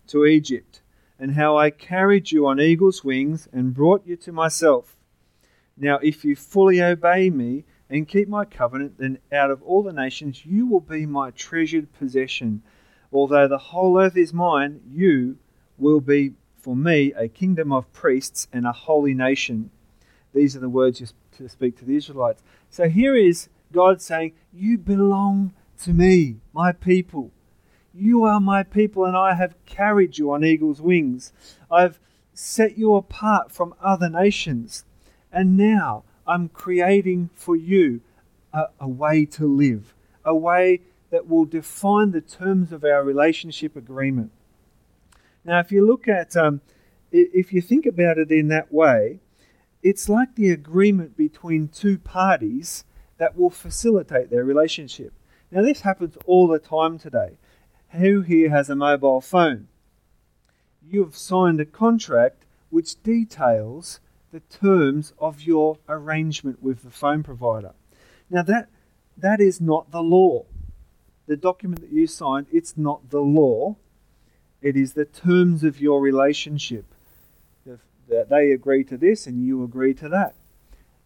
to 0.07 0.25
Egypt, 0.25 0.81
and 1.19 1.36
how 1.36 1.57
I 1.57 1.69
carried 1.69 2.31
you 2.31 2.48
on 2.48 2.60
eagle's 2.60 3.03
wings 3.03 3.48
and 3.53 3.74
brought 3.74 4.05
you 4.07 4.15
to 4.17 4.31
myself. 4.31 4.94
Now, 5.77 6.00
if 6.01 6.24
you 6.24 6.36
fully 6.36 6.82
obey 6.82 7.29
me 7.29 7.65
and 7.89 8.08
keep 8.08 8.27
my 8.27 8.46
covenant, 8.46 8.98
then 8.98 9.20
out 9.32 9.51
of 9.51 9.62
all 9.63 9.84
the 9.84 9.94
nations 9.94 10.46
you 10.46 10.65
will 10.65 10.79
be 10.79 11.05
my 11.05 11.32
treasured 11.32 11.91
possession. 11.94 12.63
Although 13.12 13.48
the 13.48 13.58
whole 13.58 14.00
earth 14.00 14.15
is 14.15 14.34
mine, 14.34 14.82
you 14.89 15.38
will 15.77 16.00
be 16.00 16.34
for 16.58 16.75
me 16.75 17.13
a 17.13 17.27
kingdom 17.27 17.72
of 17.72 17.91
priests 17.94 18.48
and 18.53 18.65
a 18.65 18.72
holy 18.72 19.13
nation. 19.13 19.70
These 20.34 20.55
are 20.55 20.62
the 20.62 20.70
words 20.70 21.13
to 21.38 21.50
speak 21.50 21.77
to 21.77 21.86
the 21.86 21.96
Israelites. 21.96 22.41
So 22.70 22.89
here 22.89 23.15
is 23.15 23.50
God 23.72 24.01
saying, 24.01 24.34
You 24.53 24.77
belong 24.77 25.53
to 25.84 25.94
me, 25.94 26.38
my 26.53 26.72
people. 26.72 27.32
You 27.94 28.24
are 28.24 28.39
my 28.39 28.63
people, 28.63 29.05
and 29.05 29.15
I 29.15 29.34
have 29.36 29.55
carried 29.65 30.17
you 30.17 30.32
on 30.32 30.44
eagle's 30.44 30.82
wings. 30.82 31.32
I've 31.70 32.00
set 32.34 32.77
you 32.77 32.96
apart 32.96 33.51
from 33.51 33.75
other 33.82 34.10
nations. 34.10 34.84
And 35.35 35.57
now 35.57 36.05
I'm 36.25 36.47
creating 36.47 37.29
for 37.35 37.57
you 37.57 37.99
a, 38.53 38.67
a 38.79 38.87
way 38.87 39.25
to 39.25 39.45
live, 39.45 39.93
a 40.23 40.33
way 40.33 40.79
that 41.11 41.27
will 41.27 41.43
define 41.43 42.11
the 42.11 42.21
terms 42.21 42.71
of 42.71 42.85
our 42.85 43.03
relationship 43.03 43.75
agreement. 43.75 44.31
Now, 45.43 45.59
if 45.59 45.73
you 45.73 45.85
look 45.85 46.07
at, 46.07 46.37
um, 46.37 46.61
if 47.11 47.51
you 47.51 47.61
think 47.61 47.85
about 47.85 48.17
it 48.17 48.31
in 48.31 48.47
that 48.47 48.73
way, 48.73 49.19
it's 49.83 50.07
like 50.07 50.35
the 50.35 50.51
agreement 50.51 51.17
between 51.17 51.67
two 51.67 51.97
parties 51.99 52.85
that 53.17 53.37
will 53.37 53.49
facilitate 53.49 54.29
their 54.29 54.45
relationship. 54.45 55.13
Now, 55.51 55.61
this 55.61 55.81
happens 55.81 56.17
all 56.25 56.47
the 56.47 56.59
time 56.59 56.97
today. 56.97 57.37
Who 57.89 58.21
here 58.21 58.49
has 58.49 58.69
a 58.69 58.75
mobile 58.75 59.21
phone? 59.21 59.67
You've 60.81 61.17
signed 61.17 61.59
a 61.59 61.65
contract 61.65 62.45
which 62.69 63.03
details 63.03 63.99
the 64.35 64.57
terms 64.57 65.13
of 65.17 65.43
your 65.43 65.77
arrangement 65.87 66.61
with 66.61 66.83
the 66.83 66.91
phone 66.91 67.23
provider. 67.23 67.71
Now 68.29 68.43
that 68.43 68.67
that 69.15 69.39
is 69.39 69.61
not 69.61 69.91
the 69.91 70.03
law. 70.03 70.43
The 71.25 71.37
document 71.37 71.79
that 71.79 71.93
you 71.93 72.05
signed, 72.05 72.47
it's 72.51 72.75
not 72.75 73.11
the 73.11 73.21
law. 73.21 73.77
It 74.61 74.75
is 74.75 74.91
the 74.91 75.05
terms 75.05 75.63
of 75.63 75.79
your 75.79 76.01
relationship. 76.01 76.83
That 78.09 78.27
they 78.27 78.51
agree 78.51 78.83
to 78.83 78.97
this 78.97 79.25
and 79.25 79.41
you 79.41 79.63
agree 79.63 79.93
to 79.93 80.09
that. 80.09 80.35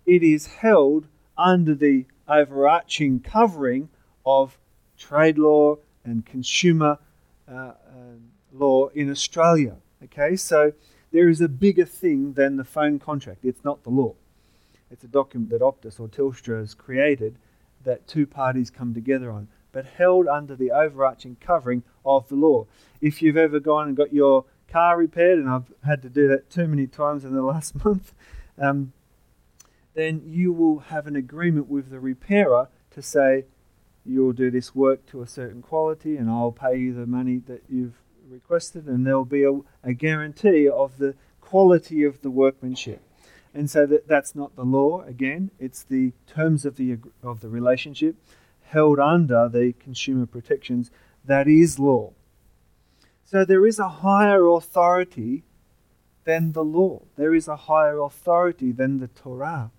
It 0.07 0.23
is 0.23 0.47
held 0.47 1.05
under 1.37 1.75
the 1.75 2.05
overarching 2.27 3.19
covering 3.19 3.89
of 4.25 4.57
trade 4.97 5.37
law 5.37 5.77
and 6.03 6.25
consumer 6.25 6.97
uh, 7.47 7.53
uh, 7.53 7.73
law 8.51 8.87
in 8.87 9.11
Australia. 9.11 9.75
Okay, 10.03 10.35
so 10.35 10.73
there 11.11 11.29
is 11.29 11.41
a 11.41 11.49
bigger 11.49 11.85
thing 11.85 12.33
than 12.33 12.57
the 12.57 12.63
phone 12.63 12.99
contract. 12.99 13.43
It's 13.43 13.63
not 13.63 13.83
the 13.83 13.89
law. 13.89 14.15
It's 14.91 15.03
a 15.03 15.07
document 15.07 15.51
that 15.51 15.61
Optus 15.61 15.99
or 15.99 16.07
Telstra 16.07 16.59
has 16.59 16.73
created 16.73 17.37
that 17.83 18.07
two 18.07 18.27
parties 18.27 18.69
come 18.69 18.93
together 18.93 19.31
on, 19.31 19.47
but 19.71 19.85
held 19.85 20.27
under 20.27 20.55
the 20.55 20.71
overarching 20.71 21.37
covering 21.39 21.83
of 22.05 22.27
the 22.27 22.35
law. 22.35 22.65
If 23.01 23.21
you've 23.21 23.37
ever 23.37 23.59
gone 23.59 23.87
and 23.87 23.97
got 23.97 24.13
your 24.13 24.45
car 24.67 24.97
repaired, 24.97 25.39
and 25.39 25.49
I've 25.49 25.71
had 25.85 26.01
to 26.01 26.09
do 26.09 26.27
that 26.27 26.49
too 26.49 26.67
many 26.67 26.87
times 26.87 27.23
in 27.23 27.33
the 27.33 27.41
last 27.43 27.83
month, 27.83 28.13
um, 28.57 28.93
then 29.93 30.21
you 30.25 30.51
will 30.53 30.79
have 30.79 31.07
an 31.07 31.15
agreement 31.15 31.67
with 31.67 31.89
the 31.89 31.99
repairer 31.99 32.69
to 32.91 33.01
say, 33.01 33.45
you'll 34.05 34.33
do 34.33 34.49
this 34.49 34.73
work 34.73 35.05
to 35.07 35.21
a 35.21 35.27
certain 35.27 35.61
quality, 35.61 36.17
and 36.17 36.29
I'll 36.29 36.51
pay 36.51 36.77
you 36.77 36.93
the 36.93 37.05
money 37.05 37.37
that 37.47 37.63
you've 37.69 37.99
requested, 38.29 38.85
and 38.85 39.05
there'll 39.05 39.25
be 39.25 39.43
a, 39.43 39.59
a 39.83 39.93
guarantee 39.93 40.67
of 40.69 40.97
the 40.97 41.15
quality 41.41 42.03
of 42.03 42.21
the 42.21 42.29
workmanship. 42.29 43.01
And 43.53 43.69
so 43.69 43.85
that, 43.87 44.07
that's 44.07 44.35
not 44.35 44.55
the 44.55 44.63
law, 44.63 45.01
again, 45.01 45.51
it's 45.59 45.83
the 45.83 46.13
terms 46.27 46.65
of 46.65 46.75
the, 46.75 46.97
of 47.23 47.41
the 47.41 47.49
relationship 47.49 48.15
held 48.63 48.99
under 48.99 49.49
the 49.49 49.73
consumer 49.79 50.27
protections 50.27 50.91
that 51.25 51.47
is 51.47 51.79
law. 51.79 52.13
So 53.25 53.43
there 53.45 53.65
is 53.65 53.79
a 53.79 53.89
higher 53.89 54.45
authority 54.47 55.43
than 56.25 56.51
the 56.51 56.63
law, 56.63 57.01
there 57.17 57.33
is 57.33 57.47
a 57.47 57.55
higher 57.55 57.99
authority 57.99 58.71
than 58.71 58.99
the 58.99 59.07
Torah. 59.07 59.71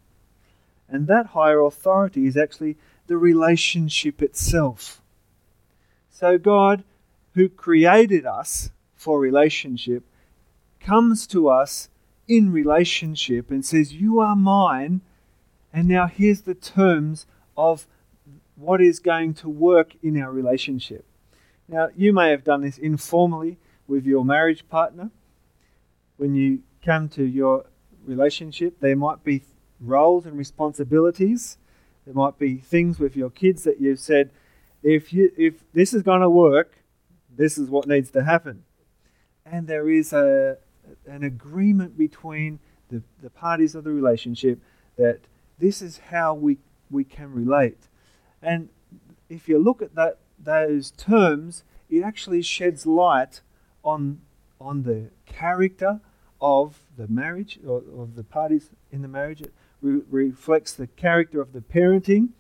And 0.89 1.07
that 1.07 1.27
higher 1.27 1.61
authority 1.61 2.27
is 2.27 2.37
actually 2.37 2.77
the 3.07 3.17
relationship 3.17 4.21
itself. 4.21 5.01
So 6.11 6.37
God, 6.37 6.83
who 7.35 7.49
created 7.49 8.27
us 8.27 8.71
for 8.95 9.21
relationship, 9.21 10.05
comes 10.81 11.27
to 11.29 11.49
us 11.49 11.89
in 12.29 12.53
relationship 12.53 13.51
and 13.51 13.65
says, 13.65 13.93
You 13.93 14.21
are 14.21 14.37
mine, 14.37 15.01
and 15.73 15.89
now 15.89 16.07
here's 16.07 16.43
the 16.43 16.55
terms 16.55 17.27
of 17.57 17.87
what 18.57 18.81
is 18.81 18.99
going 18.99 19.35
to 19.35 19.49
work 19.49 19.97
in 20.03 20.21
our 20.21 20.31
relationship. 20.31 21.05
Now, 21.69 21.89
you 21.97 22.13
may 22.13 22.31
have 22.31 22.45
done 22.45 22.63
this 22.63 22.79
informally 22.79 23.59
with 23.87 24.05
your 24.05 24.25
marriage 24.25 24.69
partner. 24.69 25.11
When 26.17 26.35
you 26.35 26.63
come 26.85 27.09
to 27.11 27.25
your 27.25 27.67
relationship, 28.05 28.81
there 28.81 28.97
might 28.97 29.25
be 29.25 29.43
roles 29.81 30.27
and 30.27 30.37
responsibilities. 30.37 31.59
There 32.05 32.15
might 32.15 32.39
be 32.39 32.57
things 32.57 32.99
with 32.99 33.17
your 33.17 33.31
kids 33.31 33.65
that 33.65 33.81
you've 33.81 34.01
said, 34.01 34.31
if 34.83 35.13
you 35.13 35.31
if 35.37 35.71
this 35.73 35.93
is 35.93 36.03
going 36.03 36.23
to 36.23 36.31
work, 36.31 36.80
this 37.41 37.57
is 37.57 37.71
what 37.71 37.89
needs 37.89 38.11
to 38.11 38.23
happen. 38.23 38.65
And 39.47 39.67
there 39.67 39.89
is 39.89 40.13
a 40.13 40.59
an 41.07 41.23
agreement 41.23 41.97
between 41.97 42.59
the, 42.91 43.03
the 43.23 43.31
parties 43.31 43.75
of 43.75 43.85
the 43.85 43.93
relationship 43.93 44.61
that 44.97 45.21
this 45.59 45.81
is 45.81 45.99
how 46.11 46.35
we, 46.35 46.59
we 46.91 47.05
can 47.05 47.33
relate. 47.33 47.89
And 48.43 48.69
if 49.29 49.49
you 49.49 49.59
look 49.59 49.81
at 49.81 49.95
that 49.95 50.19
those 50.39 50.91
terms, 50.91 51.65
it 51.89 52.03
actually 52.03 52.43
sheds 52.43 52.87
light 52.87 53.41
on 53.83 54.21
on 54.61 54.83
the 54.83 55.11
character 55.25 56.01
of 56.43 56.81
the 56.99 57.09
marriage 57.09 57.59
or 57.67 57.83
of 57.97 58.17
the 58.17 58.25
parties 58.25 58.69
in 58.91 59.01
the 59.01 59.09
marriage. 59.09 59.41
It 59.41 59.53
re- 59.81 60.03
reflects 60.11 60.75
the 60.75 60.89
character 60.89 61.41
of 61.41 61.55
the 61.55 61.61
parenting 61.61 62.31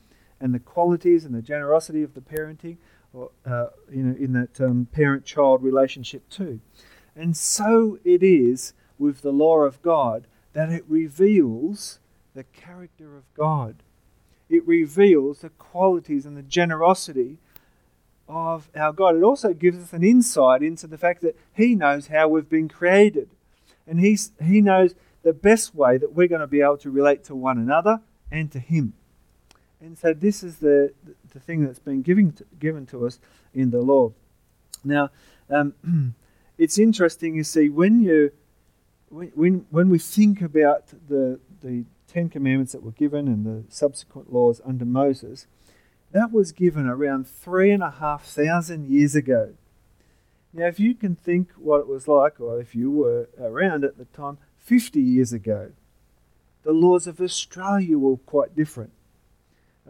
and 0.40 0.54
the 0.54 0.58
qualities 0.58 1.24
and 1.24 1.34
the 1.34 1.42
generosity 1.42 2.02
of 2.02 2.14
the 2.14 2.20
parenting, 2.20 2.78
or 3.12 3.30
uh, 3.44 3.66
know, 3.90 4.16
in 4.18 4.32
that 4.32 4.60
um, 4.60 4.86
parent-child 4.92 5.62
relationship 5.62 6.28
too. 6.28 6.60
And 7.16 7.36
so 7.36 7.98
it 8.04 8.22
is 8.22 8.72
with 8.98 9.22
the 9.22 9.32
law 9.32 9.58
of 9.58 9.82
God 9.82 10.26
that 10.52 10.70
it 10.70 10.84
reveals 10.88 11.98
the 12.34 12.44
character 12.44 13.16
of 13.16 13.24
God. 13.34 13.82
It 14.48 14.66
reveals 14.66 15.40
the 15.40 15.50
qualities 15.50 16.26
and 16.26 16.36
the 16.36 16.42
generosity 16.42 17.38
of 18.28 18.68
our 18.74 18.92
God. 18.92 19.16
It 19.16 19.22
also 19.22 19.52
gives 19.52 19.78
us 19.78 19.92
an 19.92 20.04
insight 20.04 20.62
into 20.62 20.86
the 20.86 20.98
fact 20.98 21.22
that 21.22 21.36
He 21.52 21.74
knows 21.74 22.08
how 22.08 22.28
we've 22.28 22.48
been 22.48 22.68
created. 22.68 23.30
And 23.86 24.00
he's, 24.00 24.32
He 24.42 24.60
knows 24.60 24.94
the 25.22 25.32
best 25.32 25.74
way 25.74 25.98
that 25.98 26.12
we're 26.14 26.28
going 26.28 26.40
to 26.40 26.46
be 26.46 26.60
able 26.60 26.78
to 26.78 26.90
relate 26.90 27.24
to 27.24 27.34
one 27.34 27.58
another 27.58 28.00
and 28.30 28.50
to 28.52 28.58
Him. 28.58 28.94
And 29.80 29.98
so 29.98 30.12
this 30.12 30.42
is 30.42 30.56
the, 30.56 30.92
the 31.32 31.40
thing 31.40 31.64
that's 31.64 31.78
been 31.78 32.02
given 32.02 32.32
to, 32.32 32.44
given 32.58 32.86
to 32.86 33.06
us 33.06 33.18
in 33.54 33.70
the 33.70 33.80
law. 33.80 34.12
Now, 34.84 35.10
um, 35.48 35.74
it's 36.58 36.78
interesting, 36.78 37.34
you 37.34 37.44
see, 37.44 37.68
when 37.68 38.00
you 38.00 38.32
when, 39.10 39.66
when 39.70 39.90
we 39.90 39.98
think 39.98 40.40
about 40.40 40.86
the, 41.08 41.40
the 41.62 41.84
Ten 42.06 42.28
Commandments 42.28 42.72
that 42.72 42.82
were 42.82 42.92
given 42.92 43.26
and 43.26 43.44
the 43.44 43.64
subsequent 43.72 44.32
laws 44.32 44.60
under 44.64 44.84
Moses, 44.84 45.46
that 46.12 46.32
was 46.32 46.52
given 46.52 46.86
around 46.86 47.26
three 47.26 47.72
and 47.72 47.82
a 47.82 47.90
half 47.90 48.24
thousand 48.24 48.88
years 48.88 49.14
ago. 49.14 49.54
Now, 50.52 50.66
if 50.66 50.80
you 50.80 50.94
can 50.94 51.14
think 51.14 51.50
what 51.56 51.80
it 51.80 51.86
was 51.86 52.08
like, 52.08 52.40
or 52.40 52.60
if 52.60 52.74
you 52.74 52.90
were 52.90 53.28
around 53.40 53.84
at 53.84 53.98
the 53.98 54.06
time, 54.06 54.38
50 54.58 55.00
years 55.00 55.32
ago, 55.32 55.72
the 56.62 56.72
laws 56.72 57.06
of 57.06 57.20
Australia 57.20 57.98
were 57.98 58.16
quite 58.16 58.56
different. 58.56 58.92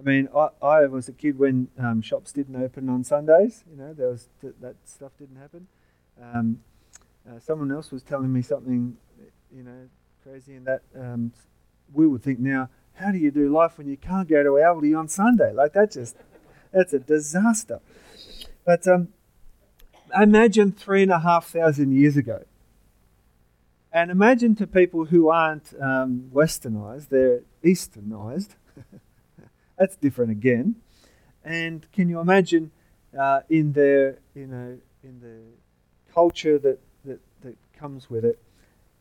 I 0.00 0.02
mean, 0.02 0.28
I, 0.34 0.48
I 0.62 0.86
was 0.86 1.08
a 1.08 1.12
kid 1.12 1.38
when 1.38 1.68
um, 1.78 2.00
shops 2.00 2.32
didn't 2.32 2.56
open 2.56 2.88
on 2.88 3.04
Sundays. 3.04 3.64
You 3.70 3.76
know, 3.76 3.92
there 3.92 4.08
was 4.08 4.28
th- 4.40 4.54
that 4.62 4.76
stuff 4.84 5.12
didn't 5.18 5.36
happen. 5.36 5.66
Um, 6.22 6.60
uh, 7.28 7.38
someone 7.38 7.70
else 7.70 7.90
was 7.90 8.02
telling 8.02 8.32
me 8.32 8.40
something, 8.40 8.96
you 9.54 9.62
know, 9.62 9.88
crazy 10.22 10.54
in 10.54 10.64
that 10.64 10.82
um, 10.98 11.32
we 11.92 12.06
would 12.06 12.22
think 12.22 12.38
now, 12.38 12.70
how 12.94 13.10
do 13.10 13.18
you 13.18 13.30
do 13.30 13.50
life 13.50 13.76
when 13.76 13.88
you 13.88 13.98
can't 13.98 14.26
go 14.26 14.42
to 14.42 14.50
Aldi 14.50 14.98
on 14.98 15.08
Sunday? 15.08 15.52
Like 15.52 15.74
that 15.74 15.92
just, 15.92 16.16
that's 16.72 16.94
a 16.94 16.98
disaster. 16.98 17.80
But 18.64 18.88
um, 18.88 19.08
imagine 20.18 20.72
three 20.72 21.02
and 21.02 21.12
a 21.12 21.20
half 21.20 21.46
thousand 21.48 21.92
years 21.92 22.16
ago. 22.16 22.44
And 23.92 24.10
imagine 24.10 24.54
to 24.56 24.66
people 24.66 25.06
who 25.06 25.28
aren't 25.28 25.74
um, 25.80 26.30
westernized, 26.32 27.08
they're 27.10 27.40
easternized. 27.62 28.54
That's 29.80 29.96
different 29.96 30.30
again. 30.30 30.76
And 31.42 31.90
can 31.90 32.10
you 32.10 32.20
imagine 32.20 32.70
uh, 33.18 33.40
in 33.48 33.72
their, 33.72 34.18
you 34.34 34.46
know, 34.46 34.78
in 35.02 35.20
the 35.20 35.38
culture 36.12 36.58
that, 36.58 36.78
that, 37.06 37.20
that 37.40 37.56
comes 37.72 38.10
with 38.10 38.22
it, 38.22 38.38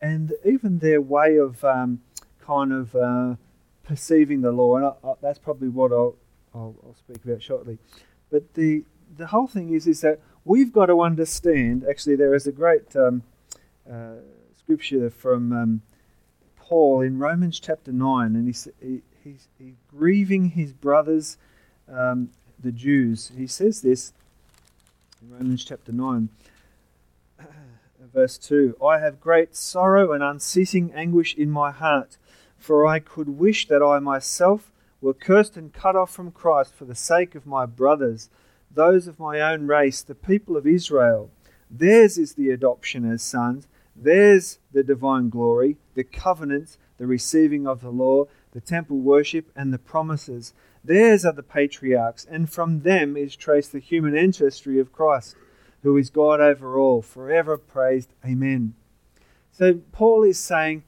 and 0.00 0.32
even 0.42 0.78
their 0.78 1.02
way 1.02 1.36
of 1.36 1.62
um, 1.64 2.00
kind 2.40 2.72
of 2.72 2.96
uh, 2.96 3.34
perceiving 3.84 4.40
the 4.40 4.52
law, 4.52 4.76
and 4.76 4.86
I, 4.86 4.92
I, 5.06 5.12
that's 5.20 5.38
probably 5.38 5.68
what 5.68 5.92
I'll, 5.92 6.16
I'll, 6.54 6.74
I'll, 6.82 6.94
speak 6.94 7.22
about 7.26 7.42
shortly. 7.42 7.76
But 8.30 8.54
the 8.54 8.84
the 9.18 9.26
whole 9.26 9.48
thing 9.48 9.74
is 9.74 9.86
is 9.86 10.00
that 10.00 10.18
we've 10.46 10.72
got 10.72 10.86
to 10.86 11.02
understand. 11.02 11.84
Actually, 11.88 12.16
there 12.16 12.34
is 12.34 12.46
a 12.46 12.52
great 12.52 12.96
um, 12.96 13.22
uh, 13.90 14.14
scripture 14.56 15.10
from 15.10 15.52
um, 15.52 15.82
Paul 16.56 17.02
in 17.02 17.18
Romans 17.18 17.60
chapter 17.60 17.92
9, 17.92 18.34
and 18.34 18.46
he's, 18.46 18.66
he, 18.80 19.02
he's, 19.22 19.48
he's 19.58 19.76
grieving 19.88 20.50
his 20.50 20.72
brothers, 20.72 21.36
um, 21.88 22.30
the 22.58 22.72
Jews. 22.72 23.32
He 23.36 23.46
says 23.46 23.82
this 23.82 24.12
in 25.22 25.32
Romans 25.32 25.64
chapter 25.64 25.92
9, 25.92 26.28
verse 28.12 28.38
2 28.38 28.76
I 28.84 28.98
have 28.98 29.20
great 29.20 29.54
sorrow 29.54 30.12
and 30.12 30.22
unceasing 30.22 30.92
anguish 30.94 31.34
in 31.34 31.50
my 31.50 31.70
heart, 31.70 32.16
for 32.58 32.86
I 32.86 32.98
could 32.98 33.38
wish 33.38 33.68
that 33.68 33.82
I 33.82 33.98
myself 33.98 34.72
were 35.00 35.14
cursed 35.14 35.56
and 35.56 35.72
cut 35.72 35.96
off 35.96 36.10
from 36.10 36.30
Christ 36.30 36.74
for 36.74 36.84
the 36.84 36.94
sake 36.94 37.34
of 37.34 37.46
my 37.46 37.66
brothers, 37.66 38.28
those 38.70 39.06
of 39.06 39.18
my 39.18 39.40
own 39.40 39.66
race, 39.66 40.02
the 40.02 40.14
people 40.14 40.56
of 40.56 40.66
Israel. 40.66 41.30
Theirs 41.70 42.18
is 42.18 42.34
the 42.34 42.50
adoption 42.50 43.10
as 43.10 43.22
sons 43.22 43.66
there's 44.02 44.58
the 44.72 44.82
divine 44.82 45.28
glory, 45.28 45.76
the 45.94 46.04
covenants, 46.04 46.78
the 46.96 47.06
receiving 47.06 47.66
of 47.66 47.80
the 47.80 47.90
law, 47.90 48.26
the 48.52 48.60
temple 48.60 48.98
worship, 48.98 49.50
and 49.54 49.72
the 49.72 49.78
promises. 49.78 50.52
Theirs 50.84 51.24
are 51.24 51.32
the 51.32 51.42
patriarchs, 51.42 52.26
and 52.28 52.50
from 52.50 52.80
them 52.80 53.16
is 53.16 53.36
traced 53.36 53.72
the 53.72 53.78
human 53.78 54.16
ancestry 54.16 54.78
of 54.78 54.92
Christ, 54.92 55.36
who 55.82 55.96
is 55.96 56.10
God 56.10 56.40
over 56.40 56.78
all, 56.78 57.02
forever 57.02 57.56
praised. 57.56 58.12
Amen. 58.24 58.74
So 59.52 59.80
Paul 59.92 60.22
is 60.22 60.38
saying 60.38 60.84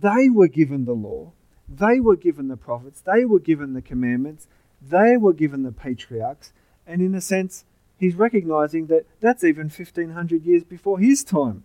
they 0.00 0.28
were 0.30 0.48
given 0.48 0.84
the 0.84 0.94
law, 0.94 1.32
they 1.68 2.00
were 2.00 2.16
given 2.16 2.48
the 2.48 2.56
prophets, 2.56 3.00
they 3.00 3.24
were 3.24 3.38
given 3.38 3.74
the 3.74 3.82
commandments, 3.82 4.46
they 4.82 5.16
were 5.16 5.32
given 5.32 5.62
the 5.62 5.72
patriarchs, 5.72 6.52
and 6.86 7.00
in 7.00 7.14
a 7.14 7.20
sense, 7.20 7.64
he's 7.98 8.14
recognizing 8.14 8.86
that 8.86 9.06
that's 9.20 9.44
even 9.44 9.64
1500 9.64 10.44
years 10.44 10.64
before 10.64 10.98
his 10.98 11.24
time. 11.24 11.64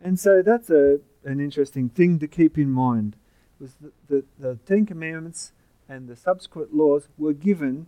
And 0.00 0.18
so 0.18 0.42
that's 0.42 0.70
a, 0.70 1.00
an 1.24 1.40
interesting 1.40 1.88
thing 1.88 2.18
to 2.18 2.28
keep 2.28 2.56
in 2.58 2.70
mind. 2.70 3.16
Was 3.58 3.74
that 3.80 3.92
the, 4.08 4.24
the 4.38 4.58
Ten 4.66 4.86
Commandments 4.86 5.52
and 5.88 6.08
the 6.08 6.16
subsequent 6.16 6.74
laws 6.74 7.08
were 7.18 7.32
given 7.32 7.86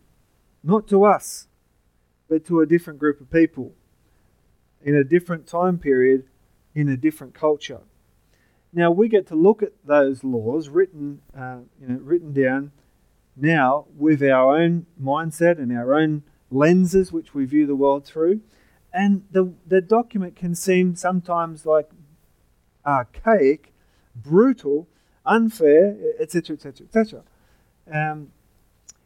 not 0.63 0.87
to 0.89 1.05
us, 1.05 1.49
but 2.29 2.45
to 2.47 2.61
a 2.61 2.67
different 2.67 2.99
group 2.99 3.21
of 3.21 3.31
people 3.31 3.73
in 4.85 4.95
a 4.95 5.05
different 5.05 5.47
time 5.47 5.79
period, 5.79 6.25
in 6.75 6.89
a 6.89 6.97
different 6.97 7.35
culture. 7.35 7.81
Now 8.73 8.91
we 8.91 9.09
get 9.09 9.27
to 9.29 9.35
look 9.35 9.63
at 9.63 9.73
those 9.85 10.25
laws 10.25 10.69
written, 10.69 11.21
uh, 11.37 11.59
you 11.81 11.89
know, 11.89 11.99
written 12.01 12.33
down 12.33 12.73
now 13.37 13.87
with 13.97 14.23
our 14.23 14.57
own 14.57 14.87
mindset 15.01 15.59
and 15.59 15.73
our 15.73 15.95
own 15.95 16.23
lenses, 16.51 17.13
which 17.13 17.35
we 17.35 17.45
view 17.45 17.67
the 17.67 17.77
world 17.77 18.05
through, 18.05 18.41
and 18.93 19.25
the, 19.31 19.53
the 19.67 19.81
document 19.81 20.37
can 20.37 20.55
seem 20.55 20.95
sometimes 20.95 21.65
like 21.65 21.91
archaic, 22.87 23.73
brutal, 24.15 24.89
unfair, 25.25 25.97
etc., 26.19 26.57
etc., 26.57 26.87
etc. 26.87 27.23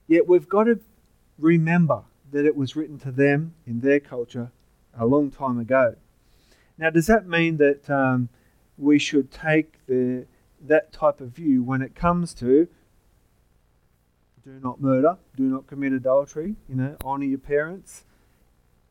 Yet 0.09 0.29
we've 0.29 0.49
got 0.49 0.65
to 0.65 0.81
remember 1.39 2.03
that 2.33 2.45
it 2.45 2.57
was 2.57 2.77
written 2.77 2.99
to 3.01 3.11
them 3.11 3.55
in 3.67 3.81
their 3.81 4.01
culture 4.01 4.51
a 4.99 5.07
long 5.07 5.31
time 5.31 5.59
ago. 5.59 5.97
Now, 6.79 6.91
does 6.91 7.07
that 7.07 7.27
mean 7.27 7.57
that 7.59 7.89
um, 7.91 8.29
we 8.79 8.99
should 8.99 9.31
take 9.31 9.85
the 9.87 10.27
that 10.61 10.93
type 10.93 11.21
of 11.21 11.29
view 11.29 11.63
when 11.63 11.83
it 11.83 11.95
comes 11.95 12.33
to 12.35 12.67
do 14.43 14.59
not 14.63 14.81
murder, 14.81 15.19
do 15.37 15.43
not 15.43 15.67
commit 15.67 15.93
adultery, 15.93 16.55
you 16.69 16.77
know, 16.77 16.97
honor 17.05 17.25
your 17.25 17.39
parents? 17.39 18.05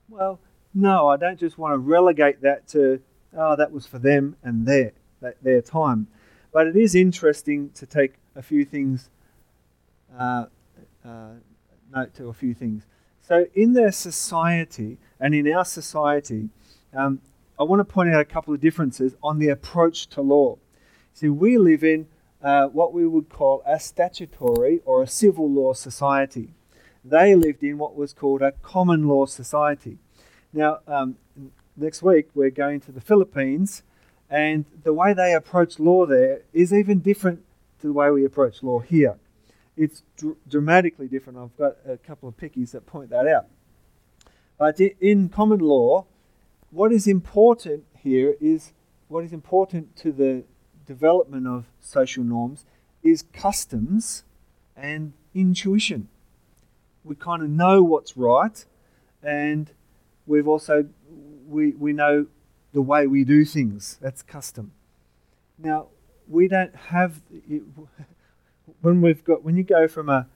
Well, 0.10 0.40
no, 0.74 1.08
I 1.08 1.18
don't 1.18 1.40
just 1.40 1.58
want 1.58 1.74
to 1.74 1.78
relegate 1.78 2.42
that 2.42 2.68
to 2.70 3.02
oh, 3.36 3.56
that 3.56 3.72
was 3.72 3.86
for 3.86 4.00
them 4.00 4.36
and 4.44 4.66
their 4.66 4.94
their 5.42 5.62
time. 5.62 6.08
But 6.52 6.68
it 6.68 6.76
is 6.76 6.96
interesting 6.96 7.72
to 7.76 7.86
take 7.86 8.14
a 8.36 8.42
few 8.42 8.66
things, 8.66 9.10
uh, 10.18 10.46
uh, 11.04 11.32
note 11.94 12.14
to 12.16 12.30
a 12.30 12.34
few 12.34 12.54
things. 12.54 12.86
So, 13.22 13.46
in 13.54 13.74
their 13.74 13.92
society 13.92 14.98
and 15.20 15.34
in 15.34 15.52
our 15.52 15.66
society, 15.66 16.50
um, 16.94 17.22
I 17.60 17.64
want 17.64 17.80
to 17.80 17.86
point 17.86 18.14
out 18.14 18.22
a 18.22 18.26
couple 18.26 18.54
of 18.54 18.62
differences 18.62 19.16
on 19.24 19.40
the 19.40 19.50
approach 19.50 20.08
to 20.08 20.22
law. 20.22 20.58
See, 21.14 21.30
we 21.30 21.58
live 21.58 21.84
in 21.84 22.08
uh, 22.44 22.68
what 22.68 22.94
we 22.94 23.08
would 23.08 23.30
call 23.30 23.64
a 23.66 23.80
statutory 23.80 24.82
or 24.86 25.02
a 25.02 25.08
civil 25.08 25.50
law 25.50 25.74
society. 25.74 26.50
They 27.04 27.36
lived 27.36 27.64
in 27.64 27.78
what 27.78 27.96
was 27.96 28.14
called 28.14 28.42
a 28.42 28.52
common 28.52 29.08
law 29.08 29.26
society. 29.26 29.98
Now, 30.54 30.80
um, 30.88 31.18
next 31.76 32.02
week 32.02 32.30
we're 32.34 32.50
going 32.50 32.80
to 32.82 32.92
the 32.92 33.02
Philippines, 33.02 33.84
and 34.30 34.66
the 34.84 34.94
way 34.94 35.14
they 35.14 35.34
approach 35.34 35.80
law 35.80 36.06
there 36.06 36.42
is 36.54 36.74
even 36.74 37.00
different 37.00 37.44
to 37.82 37.88
the 37.88 37.94
way 37.94 38.10
we 38.10 38.26
approach 38.26 38.64
law 38.64 38.80
here 38.80 39.18
it's 39.78 40.04
dr- 40.18 40.38
dramatically 40.48 41.08
different. 41.08 41.40
I've 41.40 41.58
got 41.58 41.78
a 41.88 41.98
couple 41.98 42.30
of 42.30 42.38
pickies 42.38 42.72
that 42.72 42.86
point 42.86 43.10
that 43.10 43.28
out. 43.28 43.48
But 44.58 44.80
in 44.80 45.30
common 45.30 45.60
law, 45.60 46.06
what 46.72 46.92
is 46.92 47.08
important 47.08 47.84
here 47.98 48.36
is 48.40 48.72
what 49.08 49.24
is 49.24 49.34
important 49.34 49.96
to 49.98 50.12
the 50.12 50.44
development 50.86 51.48
of 51.48 51.66
social 51.82 52.24
norms 52.24 52.66
is 53.04 53.24
customs 53.34 54.24
and 54.76 55.14
intuition. 55.34 56.08
We 57.04 57.16
kind 57.16 57.44
of 57.44 57.50
know 57.50 57.84
what's 57.84 58.18
right, 58.18 58.66
and 59.22 59.72
we've 60.26 60.48
also 60.48 60.88
we 61.48 61.72
we 61.72 61.94
know 61.94 62.28
the 62.74 62.82
way 62.82 63.08
we 63.08 63.24
do 63.24 63.46
things. 63.46 63.98
That's 64.02 64.22
custom. 64.22 64.72
Now 65.58 65.88
we 66.28 66.48
don't 66.48 66.76
have 66.76 67.22
when 68.82 69.02
we've 69.02 69.24
got 69.24 69.44
when 69.44 69.56
you 69.56 69.64
go 69.64 69.88
from 69.88 70.10
a, 70.10 70.28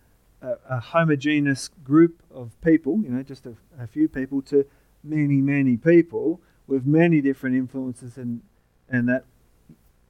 a, 0.41 0.53
a 0.69 0.79
homogeneous 0.79 1.69
group 1.83 2.21
of 2.33 2.59
people, 2.61 2.99
you 3.03 3.09
know, 3.09 3.23
just 3.23 3.45
a, 3.45 3.55
a, 3.79 3.87
few 3.87 4.07
people, 4.07 4.41
to 4.43 4.65
many 5.03 5.41
many 5.41 5.77
people 5.77 6.41
with 6.67 6.85
many 6.85 7.21
different 7.21 7.55
influences 7.55 8.17
and 8.17 8.41
and 8.87 9.07
that 9.09 9.25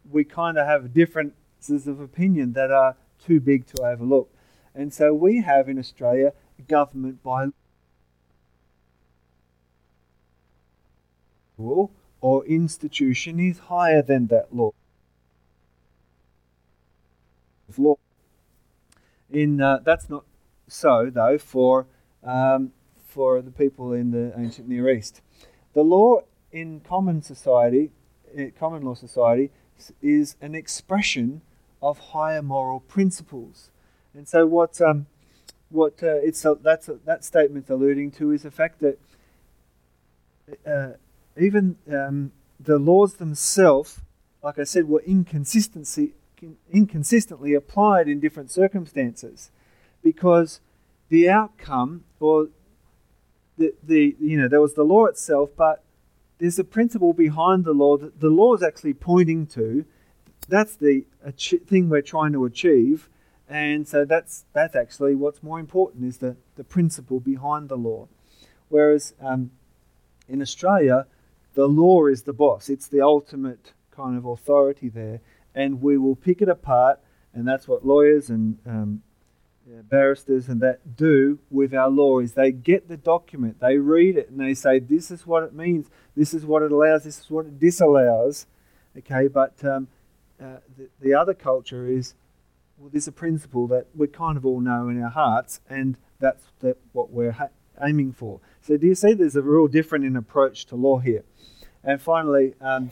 we 0.09 0.23
kind 0.23 0.57
of 0.57 0.65
have 0.65 0.93
differences 0.93 1.87
of 1.87 1.99
opinion 1.99 2.53
that 2.53 2.71
are 2.71 2.95
too 3.23 3.39
big 3.39 3.65
to 3.67 3.83
overlook. 3.83 4.33
And 4.73 4.93
so 4.93 5.13
we 5.13 5.41
have 5.41 5.67
in 5.67 5.77
Australia 5.77 6.33
government 6.67 7.23
by 7.23 7.47
or 11.59 12.45
institution 12.45 13.39
is 13.39 13.59
higher 13.59 14.01
than 14.01 14.27
that 14.27 14.55
law. 14.55 14.71
Law 17.77 17.97
in 19.29 19.61
uh, 19.61 19.79
that's 19.83 20.09
not 20.09 20.25
so 20.67 21.09
though 21.13 21.37
for 21.37 21.85
um, 22.23 22.71
for 23.05 23.41
the 23.41 23.51
people 23.51 23.93
in 23.93 24.11
the 24.11 24.33
ancient 24.37 24.67
Near 24.67 24.89
East. 24.89 25.21
The 25.73 25.83
law 25.83 26.21
in 26.51 26.79
common 26.81 27.21
society, 27.21 27.91
eh, 28.35 28.49
common 28.57 28.83
law 28.83 28.95
society, 28.95 29.51
is 30.01 30.35
an 30.41 30.55
expression 30.55 31.41
of 31.81 31.99
higher 31.99 32.41
moral 32.41 32.79
principles. 32.81 33.71
And 34.13 34.27
so 34.27 34.45
what 34.45 34.81
um, 34.81 35.05
what 35.69 36.01
uh, 36.01 36.15
it's 36.15 36.43
a, 36.43 36.55
that's 36.55 36.89
that 37.05 37.23
statement's 37.23 37.69
alluding 37.69 38.11
to 38.11 38.31
is 38.31 38.43
the 38.43 38.51
fact 38.51 38.81
that 38.81 38.99
uh, 40.65 40.97
even 41.37 41.77
um, 41.91 42.31
the 42.59 42.77
laws 42.77 43.15
themselves, 43.15 44.01
like 44.43 44.59
I 44.59 44.63
said, 44.63 44.87
were 44.87 45.01
inconsistency 45.01 46.13
inconsistently 46.71 47.53
applied 47.53 48.07
in 48.07 48.19
different 48.19 48.49
circumstances. 48.49 49.51
Because 50.01 50.61
the 51.09 51.29
outcome 51.29 52.05
or 52.19 52.47
the, 53.57 53.73
the 53.83 54.15
you 54.19 54.37
know 54.37 54.47
there 54.47 54.61
was 54.61 54.75
the 54.75 54.83
law 54.83 55.05
itself 55.05 55.49
but 55.57 55.83
there's 56.37 56.57
a 56.57 56.63
principle 56.63 57.11
behind 57.11 57.65
the 57.65 57.73
law 57.73 57.97
that 57.97 58.21
the 58.21 58.29
law 58.29 58.55
is 58.55 58.63
actually 58.63 58.93
pointing 58.93 59.45
to. 59.47 59.85
That's 60.47 60.75
the 60.75 61.03
thing 61.67 61.89
we're 61.89 62.01
trying 62.01 62.31
to 62.31 62.45
achieve. 62.45 63.09
And 63.49 63.87
so 63.87 64.05
that's 64.05 64.45
that's 64.53 64.75
actually 64.75 65.15
what's 65.15 65.43
more 65.43 65.59
important 65.59 66.05
is 66.05 66.19
the, 66.19 66.37
the 66.55 66.63
principle 66.63 67.19
behind 67.19 67.67
the 67.67 67.75
law. 67.75 68.07
Whereas 68.69 69.13
um, 69.19 69.51
in 70.27 70.41
australia 70.41 71.07
the 71.59 71.67
law 71.67 72.05
is 72.05 72.23
the 72.23 72.31
boss. 72.31 72.69
It's 72.69 72.87
the 72.87 73.01
ultimate 73.01 73.73
kind 73.91 74.17
of 74.17 74.23
authority 74.23 74.87
there. 74.87 75.19
And 75.53 75.81
we 75.81 75.97
will 75.97 76.15
pick 76.15 76.41
it 76.41 76.47
apart, 76.47 77.01
and 77.33 77.45
that's 77.45 77.67
what 77.67 77.85
lawyers 77.85 78.29
and 78.29 78.57
um, 78.65 79.03
yeah, 79.69 79.81
barristers 79.81 80.47
and 80.47 80.61
that 80.61 80.95
do 80.95 81.39
with 81.51 81.73
our 81.73 81.89
law 81.89 82.19
is 82.19 82.31
they 82.31 82.53
get 82.53 82.87
the 82.87 82.95
document, 82.95 83.59
they 83.59 83.77
read 83.77 84.15
it, 84.15 84.29
and 84.29 84.39
they 84.39 84.53
say, 84.53 84.79
this 84.79 85.11
is 85.11 85.27
what 85.27 85.43
it 85.43 85.53
means, 85.53 85.89
this 86.15 86.33
is 86.33 86.45
what 86.45 86.63
it 86.63 86.71
allows, 86.71 87.03
this 87.03 87.19
is 87.19 87.29
what 87.29 87.45
it 87.45 87.59
disallows. 87.59 88.45
Okay, 88.97 89.27
but 89.27 89.61
um, 89.65 89.89
uh, 90.41 90.59
the, 90.77 90.87
the 91.01 91.13
other 91.13 91.33
culture 91.33 91.85
is, 91.85 92.13
well, 92.77 92.89
there's 92.89 93.09
a 93.09 93.11
principle 93.11 93.67
that 93.67 93.87
we 93.93 94.07
kind 94.07 94.37
of 94.37 94.45
all 94.45 94.61
know 94.61 94.87
in 94.87 95.03
our 95.03 95.09
hearts, 95.09 95.59
and 95.69 95.97
that's 96.21 96.45
what 96.93 97.11
we're 97.11 97.33
ha- 97.33 97.49
aiming 97.81 98.13
for. 98.13 98.39
So, 98.61 98.77
do 98.77 98.87
you 98.87 98.95
see 98.95 99.13
there's 99.13 99.35
a 99.35 99.41
real 99.41 99.67
different 99.67 100.05
in 100.05 100.15
approach 100.15 100.65
to 100.67 100.75
law 100.75 100.99
here? 100.99 101.23
And 101.83 102.01
finally, 102.01 102.55
um, 102.61 102.89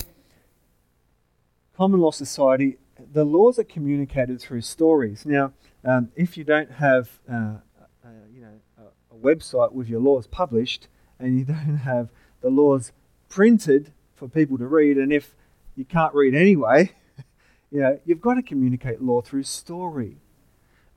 common 1.76 2.00
law 2.00 2.12
society, 2.12 2.78
the 3.13 3.26
laws 3.26 3.60
are 3.60 3.63
communicated 3.63 4.41
through 4.41 4.62
stories. 4.62 5.26
Now, 5.26 5.54
um, 5.86 6.10
if 6.15 6.38
you 6.38 6.43
don't 6.43 6.71
have 6.71 7.19
uh, 7.30 7.58
uh, 8.04 8.10
you 8.34 8.41
know, 8.41 8.60
a, 8.78 9.15
a, 9.15 9.19
website 9.19 9.71
with 9.73 9.88
your 9.88 10.00
laws 10.00 10.28
published 10.28 10.88
and 11.19 11.38
you 11.38 11.45
don't 11.54 11.78
have 11.78 12.10
the 12.41 12.50
laws 12.50 12.91
printed 13.30 13.91
for 14.15 14.28
people 14.28 14.58
to 14.58 14.65
read, 14.65 14.97
and 14.97 15.13
if 15.13 15.36
you 15.76 15.86
can't 15.86 16.13
read 16.13 16.34
anyway, 16.34 16.91
you 17.71 17.82
know, 17.82 18.00
you've 18.06 18.21
got 18.21 18.36
to 18.36 18.41
communicate 18.41 19.02
law 19.02 19.21
through 19.21 19.43
story. 19.43 20.17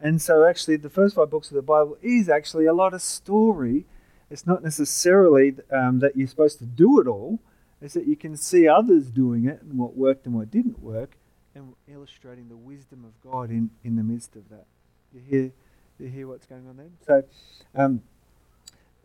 And 0.00 0.20
so, 0.20 0.44
actually, 0.44 0.76
the 0.76 0.88
first 0.90 1.14
five 1.14 1.30
books 1.30 1.50
of 1.50 1.56
the 1.56 1.62
Bible 1.62 1.98
is 2.00 2.28
actually 2.28 2.66
a 2.66 2.72
lot 2.72 2.94
of 2.94 3.02
story. 3.02 3.84
It's 4.30 4.46
not 4.46 4.62
necessarily 4.62 5.56
um, 5.70 5.98
that 5.98 6.16
you're 6.16 6.28
supposed 6.28 6.58
to 6.60 6.64
do 6.64 7.00
it 7.00 7.06
all, 7.06 7.40
it's 7.82 7.94
that 7.94 8.06
you 8.06 8.16
can 8.16 8.36
see 8.36 8.68
others 8.68 9.10
doing 9.10 9.46
it 9.46 9.62
and 9.62 9.78
what 9.78 9.96
worked 9.96 10.26
and 10.26 10.34
what 10.34 10.50
didn't 10.50 10.82
work, 10.82 11.16
and 11.54 11.74
illustrating 11.88 12.48
the 12.48 12.56
wisdom 12.56 13.04
of 13.04 13.20
God 13.30 13.50
in, 13.50 13.70
in 13.84 13.96
the 13.96 14.02
midst 14.02 14.36
of 14.36 14.48
that. 14.50 14.66
You 15.12 15.20
hear, 15.20 15.52
you 15.98 16.08
hear 16.08 16.28
what's 16.28 16.46
going 16.46 16.66
on 16.68 16.76
there? 16.76 16.90
So, 17.06 17.24
um, 17.74 18.02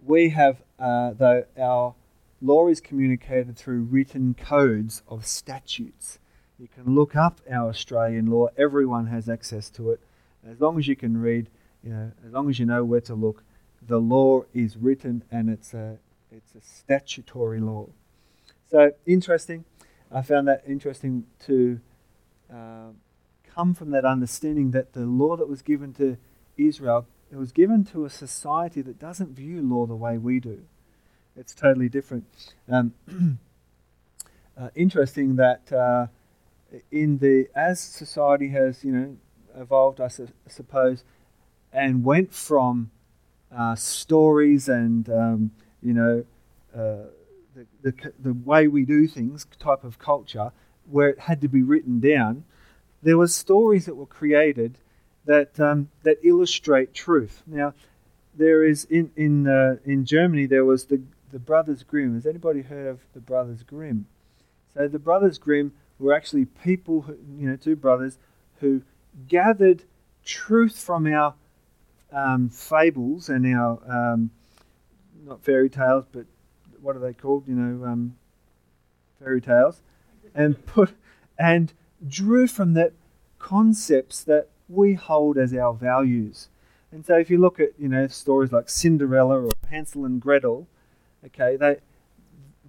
we 0.06 0.30
have, 0.30 0.62
uh, 0.80 1.12
though, 1.12 1.46
our 1.58 1.96
law 2.42 2.68
is 2.68 2.80
communicated 2.80 3.58
through 3.58 3.82
written 3.84 4.34
codes 4.34 5.02
of 5.08 5.26
statutes. 5.26 6.20
You 6.60 6.68
can 6.68 6.96
look 6.96 7.16
up 7.16 7.42
our 7.52 7.70
Australian 7.70 8.28
law, 8.28 8.48
everyone 8.58 9.08
has 9.08 9.28
access 9.28 9.70
to 9.72 9.92
it. 9.92 10.00
As 10.50 10.60
long 10.60 10.78
as 10.78 10.88
you 10.88 10.96
can 10.96 11.18
read, 11.18 11.50
you 11.84 11.92
know, 11.92 12.12
as 12.26 12.32
long 12.32 12.50
as 12.50 12.60
you 12.60 12.66
know 12.66 12.84
where 12.84 13.02
to 13.02 13.16
look, 13.16 13.44
the 13.82 13.98
law 13.98 14.44
is 14.54 14.78
written 14.78 15.24
and 15.32 15.50
it's 15.50 15.74
a, 15.74 15.98
it's 16.32 16.56
a 16.56 16.62
statutory 16.62 17.60
law. 17.60 17.90
So 18.70 18.92
interesting. 19.06 19.66
I 20.12 20.22
found 20.22 20.48
that 20.48 20.64
interesting 20.68 21.26
to 21.46 21.80
uh, 22.54 22.90
come 23.54 23.74
from 23.74 23.92
that 23.92 24.06
understanding 24.06 24.72
that 24.72 24.94
the 24.94 25.06
law 25.06 25.36
that 25.36 25.48
was 25.48 25.62
given 25.62 25.94
to 25.94 26.18
Israel 26.58 27.08
it 27.32 27.38
was 27.38 27.52
given 27.52 27.84
to 27.86 28.06
a 28.06 28.10
society 28.10 28.82
that 28.82 29.00
doesn't 29.00 29.32
view 29.32 29.62
law 29.62 29.86
the 29.86 29.96
way 29.96 30.18
we 30.18 30.40
do. 30.40 30.64
It's 31.36 31.54
totally 31.54 31.90
different. 31.90 32.26
Um, 32.70 32.94
uh, 34.58 34.70
interesting 34.76 35.36
that 35.36 35.72
uh, 35.72 36.08
in 36.92 37.18
the 37.18 37.50
as 37.56 37.80
society 37.80 38.50
has 38.50 38.84
you 38.84 38.92
know 38.92 39.18
evolved, 39.58 40.02
I 40.02 40.08
su- 40.08 40.30
suppose, 40.48 41.04
and 41.72 42.04
went 42.04 42.34
from 42.34 42.92
uh, 43.56 43.76
stories 43.76 44.68
and 44.68 45.10
um, 45.10 45.52
you 45.82 45.94
know 45.94 46.26
uh, 46.76 47.08
the, 47.56 47.66
the, 47.82 48.14
the 48.20 48.34
way 48.34 48.68
we 48.68 48.86
do 48.86 49.08
things 49.08 49.46
type 49.60 49.84
of 49.84 50.00
culture, 50.00 50.52
where 50.90 51.10
it 51.10 51.20
had 51.20 51.42
to 51.42 51.48
be 51.48 51.64
written 51.64 52.00
down, 52.00 52.44
there 53.02 53.18
were 53.18 53.28
stories 53.28 53.86
that 53.86 53.96
were 53.96 54.06
created 54.06 54.78
that 55.26 55.60
um, 55.60 55.90
that 56.04 56.18
illustrate 56.24 56.94
truth. 56.94 57.44
Now, 57.48 57.74
there 58.36 58.64
is 58.64 58.86
in 58.86 59.12
in 59.16 59.48
uh, 59.48 59.78
in 59.86 60.06
Germany 60.06 60.46
there 60.46 60.66
was 60.66 60.86
the 60.86 61.02
the 61.32 61.40
Brothers 61.40 61.84
Grimm. 61.84 62.16
Has 62.16 62.26
anybody 62.26 62.62
heard 62.62 62.88
of 62.88 63.00
the 63.14 63.20
Brothers 63.20 63.64
Grimm? 63.64 64.06
So 64.74 64.88
the 64.88 65.00
Brothers 65.00 65.38
Grimm 65.38 65.74
were 66.00 66.14
actually 66.14 66.46
people, 66.46 67.02
who, 67.02 67.18
you 67.38 67.50
know, 67.50 67.56
two 67.56 67.76
brothers 67.76 68.18
who 68.60 68.82
gathered 69.28 69.84
truth 70.24 70.78
from 70.78 71.06
our 71.08 71.36
um, 72.12 72.50
fables 72.50 73.30
and 73.30 73.46
our 73.56 73.80
um, 73.88 74.32
not 75.26 75.44
fairy 75.44 75.70
tales, 75.70 76.06
but 76.12 76.26
what 76.82 76.96
are 76.96 77.00
they 77.00 77.14
called? 77.14 77.48
You 77.48 77.56
know, 77.56 77.86
um, 77.86 78.16
fairy 79.20 79.42
tales, 79.42 79.82
and 80.34 80.64
put 80.66 80.94
and 81.38 81.74
drew 82.08 82.48
from 82.48 82.74
that 82.74 82.94
concepts 83.40 84.24
that 84.24 84.50
we 84.70 84.94
hold 84.94 85.38
as 85.38 85.54
our 85.54 85.74
values. 85.74 86.50
And 86.92 87.06
so, 87.06 87.18
if 87.18 87.30
you 87.30 87.38
look 87.38 87.60
at 87.60 87.72
you 87.78 87.90
know 87.90 88.08
stories 88.08 88.52
like 88.52 88.70
Cinderella 88.70 89.46
or 89.46 89.52
Hansel 89.70 90.06
and 90.06 90.22
Gretel, 90.22 90.68
okay, 91.26 91.58
they 91.58 91.78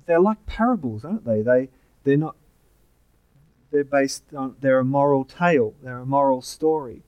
they're 0.07 0.21
like 0.21 0.45
parables, 0.47 1.05
aren't 1.05 1.25
they? 1.25 1.43
They 1.43 1.69
they're 2.05 2.17
not. 2.17 2.37
They're 3.71 3.85
based 3.85 4.25
on. 4.35 4.57
They're 4.61 4.79
a 4.79 4.85
moral 4.85 5.25
tale. 5.25 5.75
They're 5.83 5.99
a 5.99 6.07
moral 6.07 6.43
story, 6.43 7.03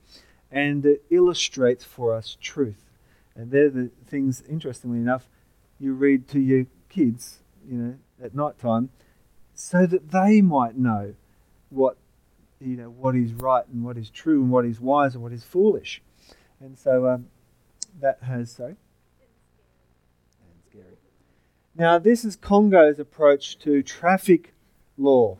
and 0.51 0.85
it 0.85 1.03
illustrates 1.09 1.83
for 1.85 2.13
us 2.13 2.37
truth. 2.39 2.85
And 3.35 3.51
they're 3.51 3.69
the 3.69 3.91
things. 4.07 4.43
Interestingly 4.49 4.99
enough, 4.99 5.29
you 5.79 5.93
read 5.93 6.27
to 6.29 6.39
your 6.39 6.65
kids, 6.89 7.39
you 7.67 7.77
know, 7.77 7.95
at 8.21 8.35
night 8.35 8.59
time, 8.59 8.89
so 9.53 9.85
that 9.85 10.11
they 10.11 10.41
might 10.41 10.77
know 10.77 11.15
what 11.69 11.97
you 12.59 12.75
know 12.75 12.89
what 12.89 13.15
is 13.15 13.33
right 13.33 13.65
and 13.67 13.83
what 13.83 13.97
is 13.97 14.09
true 14.09 14.41
and 14.41 14.51
what 14.51 14.65
is 14.65 14.79
wise 14.79 15.15
and 15.15 15.23
what 15.23 15.31
is 15.31 15.43
foolish. 15.43 16.01
And 16.59 16.77
so 16.77 17.07
um, 17.07 17.27
that 18.01 18.19
has 18.23 18.51
scary. 18.51 18.75
Now 21.75 21.97
this 21.99 22.25
is 22.25 22.35
Congo's 22.35 22.99
approach 22.99 23.57
to 23.59 23.81
traffic 23.81 24.53
law. 24.97 25.37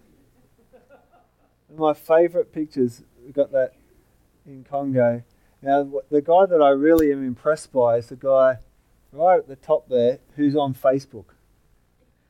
My 1.76 1.94
favourite 1.94 2.52
pictures. 2.52 3.04
We 3.26 3.32
got 3.32 3.52
that 3.52 3.74
in 4.46 4.64
Congo. 4.64 5.24
Now 5.62 5.92
the 6.10 6.22
guy 6.22 6.46
that 6.46 6.62
I 6.62 6.70
really 6.70 7.12
am 7.12 7.26
impressed 7.26 7.72
by 7.72 7.98
is 7.98 8.08
the 8.08 8.16
guy 8.16 8.58
right 9.12 9.40
at 9.40 9.48
the 9.48 9.56
top 9.56 9.90
there 9.90 10.20
who's 10.36 10.56
on 10.56 10.74
Facebook. 10.74 11.26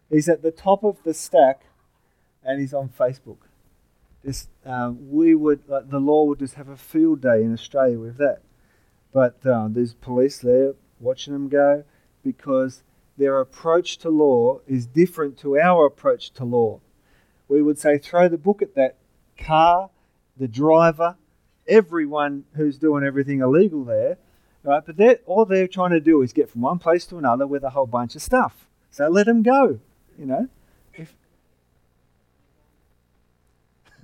He's 0.10 0.28
at 0.28 0.42
the 0.42 0.52
top 0.52 0.84
of 0.84 1.04
the 1.04 1.14
stack, 1.14 1.66
and 2.44 2.60
he's 2.60 2.74
on 2.74 2.90
Facebook. 2.90 3.38
Just 4.26 4.50
um, 4.66 5.12
we 5.12 5.36
would 5.36 5.62
like, 5.68 5.90
the 5.90 6.00
law 6.00 6.24
would 6.24 6.40
just 6.40 6.56
have 6.56 6.68
a 6.68 6.78
field 6.78 7.22
day 7.22 7.44
in 7.44 7.54
Australia 7.54 8.00
with 8.00 8.18
that, 8.18 8.40
but 9.14 9.46
uh, 9.46 9.68
there's 9.70 9.94
police 9.94 10.40
there 10.40 10.74
watching 11.00 11.34
them 11.34 11.48
go 11.48 11.84
because 12.24 12.84
their 13.18 13.40
approach 13.40 13.98
to 14.00 14.10
law 14.10 14.60
is 14.68 14.86
different 14.86 15.38
to 15.38 15.58
our 15.58 15.86
approach 15.86 16.32
to 16.32 16.44
law. 16.44 16.80
We 17.48 17.62
would 17.62 17.78
say 17.78 17.98
throw 17.98 18.28
the 18.28 18.38
book 18.38 18.62
at 18.62 18.76
that 18.76 18.98
car, 19.40 19.90
the 20.38 20.48
driver, 20.48 21.16
everyone 21.68 22.46
who's 22.56 22.78
doing 22.78 23.04
everything 23.04 23.42
illegal 23.42 23.84
there, 23.84 24.18
right? 24.64 24.84
But 24.86 24.98
they're, 24.98 25.20
all 25.26 25.46
they're 25.46 25.68
trying 25.68 25.92
to 25.92 26.00
do 26.00 26.22
is 26.22 26.34
get 26.34 26.50
from 26.50 26.62
one 26.62 26.80
place 26.80 27.06
to 27.08 27.18
another 27.18 27.48
with 27.48 27.64
a 27.64 27.72
whole 27.72 27.88
bunch 27.88 28.16
of 28.16 28.22
stuff. 28.22 28.68
So 28.92 29.08
let 29.08 29.26
them 29.26 29.44
go 29.44 29.80
you 30.20 30.26
know. 30.26 30.48
If 30.94 31.16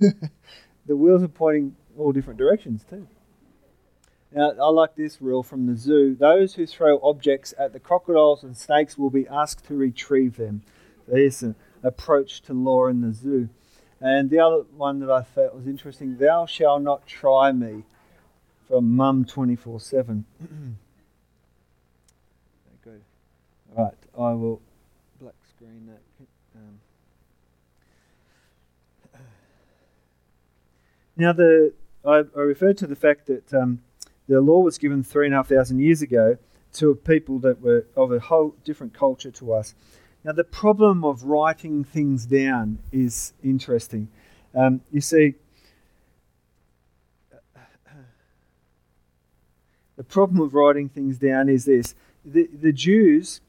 the 0.86 0.96
wheels 0.96 1.22
are 1.22 1.28
pointing 1.28 1.76
all 1.98 2.12
different 2.12 2.38
directions 2.38 2.84
too. 2.88 3.06
Now, 4.32 4.50
I 4.50 4.68
like 4.70 4.96
this 4.96 5.22
rule 5.22 5.42
from 5.42 5.66
the 5.66 5.76
zoo. 5.76 6.16
Those 6.18 6.54
who 6.54 6.66
throw 6.66 6.98
objects 7.02 7.54
at 7.58 7.72
the 7.72 7.78
crocodiles 7.78 8.42
and 8.42 8.56
snakes 8.56 8.98
will 8.98 9.10
be 9.10 9.26
asked 9.28 9.66
to 9.66 9.74
retrieve 9.74 10.36
them. 10.36 10.62
There's 11.06 11.42
an 11.42 11.54
approach 11.82 12.42
to 12.42 12.52
law 12.52 12.88
in 12.88 13.02
the 13.02 13.12
zoo. 13.12 13.48
And 14.00 14.28
the 14.28 14.38
other 14.40 14.64
one 14.76 15.00
that 15.00 15.10
I 15.10 15.22
thought 15.22 15.54
was 15.54 15.66
interesting 15.66 16.18
Thou 16.18 16.46
shalt 16.46 16.82
not 16.82 17.06
try 17.06 17.52
me 17.52 17.84
from 18.68 18.94
Mum 18.94 19.24
24 19.24 19.80
7. 19.80 20.24
Good. 22.82 23.02
All 23.76 23.84
right, 23.84 23.94
I 24.18 24.32
will 24.34 24.60
black 25.20 25.34
screen 25.48 25.86
that. 25.86 26.00
Um. 26.54 26.80
Now, 31.16 31.32
the 31.32 31.72
I, 32.04 32.24
I, 32.36 32.40
referred 32.40 32.76
to 32.78 32.86
the 32.86 32.94
fact 32.94 33.26
that 33.26 33.52
um, 33.52 33.80
the 34.28 34.40
law 34.40 34.60
was 34.60 34.78
given 34.78 35.02
three 35.02 35.26
and 35.26 35.34
a 35.34 35.38
half 35.38 35.48
thousand 35.48 35.80
years 35.80 36.02
ago 36.02 36.38
to 36.74 36.90
a 36.90 36.94
people 36.94 37.38
that 37.40 37.60
were 37.60 37.86
of 37.96 38.12
a 38.12 38.20
whole 38.20 38.54
different 38.64 38.92
culture 38.92 39.30
to 39.32 39.52
us. 39.52 39.74
Now, 40.26 40.32
the 40.32 40.42
problem 40.42 41.04
of 41.04 41.22
writing 41.22 41.84
things 41.84 42.26
down 42.26 42.80
is 42.90 43.32
interesting. 43.44 44.08
Um, 44.56 44.80
you 44.90 45.00
see, 45.00 45.34
the 49.96 50.02
problem 50.02 50.40
of 50.40 50.52
writing 50.52 50.88
things 50.88 51.16
down 51.18 51.48
is 51.48 51.64
this 51.64 51.94
the, 52.24 52.48
the 52.52 52.72
Jews 52.72 53.40